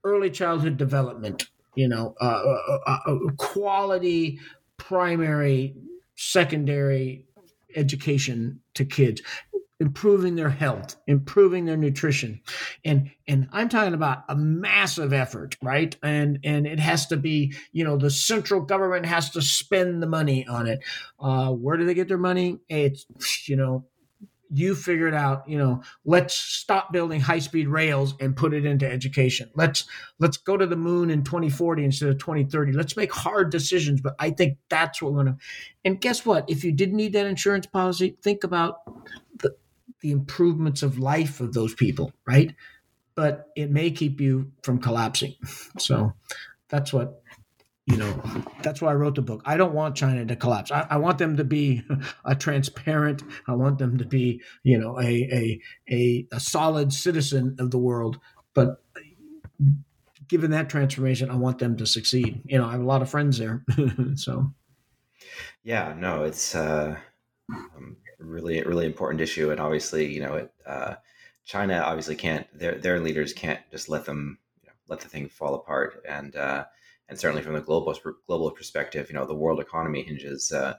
[0.04, 4.38] early childhood development, you know, uh, uh, uh, uh, quality
[4.76, 5.76] primary,
[6.16, 7.26] secondary
[7.76, 9.22] education to kids
[9.80, 12.40] improving their health improving their nutrition.
[12.84, 15.96] And and i'm talking about a massive effort right?
[16.02, 20.06] And and it has to be you know the central government has to spend the
[20.06, 20.80] money on it.
[21.18, 22.58] Uh where do they get their money?
[22.68, 23.06] It's
[23.48, 23.86] you know
[24.52, 28.90] you figured out you know let's stop building high speed rails and put it into
[28.90, 29.50] education.
[29.54, 29.84] Let's
[30.18, 34.14] let's go to the moon in 2040 instead of 2030 let's make hard decisions but
[34.18, 35.40] i think that's what we're going to
[35.84, 36.48] and guess what?
[36.48, 38.78] If you didn't need that insurance policy think about
[39.38, 39.54] the
[40.00, 42.54] the improvements of life of those people right?
[43.14, 45.34] But it may keep you from collapsing.
[45.78, 46.14] So
[46.68, 47.19] that's what
[47.86, 48.22] you know
[48.62, 49.42] that's why i wrote the book.
[49.44, 50.70] I don't want china to collapse.
[50.70, 51.82] I, I want them to be
[52.24, 55.60] a transparent i want them to be you know a, a
[55.90, 58.18] a a solid citizen of the world.
[58.54, 58.82] But
[60.28, 62.42] given that transformation i want them to succeed.
[62.44, 63.64] You know i have a lot of friends there
[64.14, 64.52] so.
[65.62, 66.96] Yeah no it's uh
[67.52, 69.50] um, really really important issue.
[69.50, 70.94] And obviously you know it uh
[71.44, 75.28] china obviously can't their their leaders can't just let them you know, let the thing
[75.28, 76.04] fall apart.
[76.06, 76.64] And uh
[77.10, 77.94] and certainly from the global
[78.26, 80.76] global perspective, you know, the world economy hinges uh,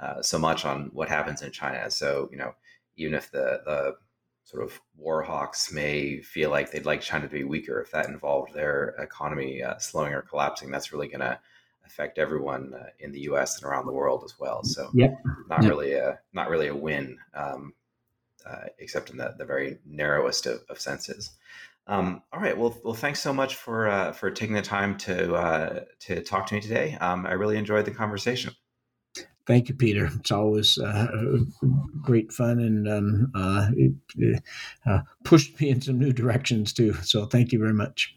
[0.00, 1.90] uh, so much on what happens in China.
[1.90, 2.54] So, you know,
[2.96, 3.96] even if the the
[4.44, 8.08] sort of war hawks may feel like they'd like China to be weaker, if that
[8.08, 11.38] involved their economy uh, slowing or collapsing, that's really going to
[11.86, 13.56] affect everyone uh, in the U.S.
[13.56, 14.64] and around the world as well.
[14.64, 15.18] So, yep.
[15.48, 15.70] not yep.
[15.70, 17.74] really a not really a win, um,
[18.46, 21.32] uh, except in the the very narrowest of, of senses.
[21.86, 22.56] Um, all right.
[22.56, 26.46] Well, well, thanks so much for uh, for taking the time to uh, to talk
[26.46, 26.96] to me today.
[27.00, 28.54] Um, I really enjoyed the conversation.
[29.46, 30.06] Thank you, Peter.
[30.06, 31.38] It's always uh,
[32.00, 34.42] great fun, and um, uh, it
[34.86, 36.94] uh, pushed me in some new directions too.
[37.02, 38.16] So, thank you very much.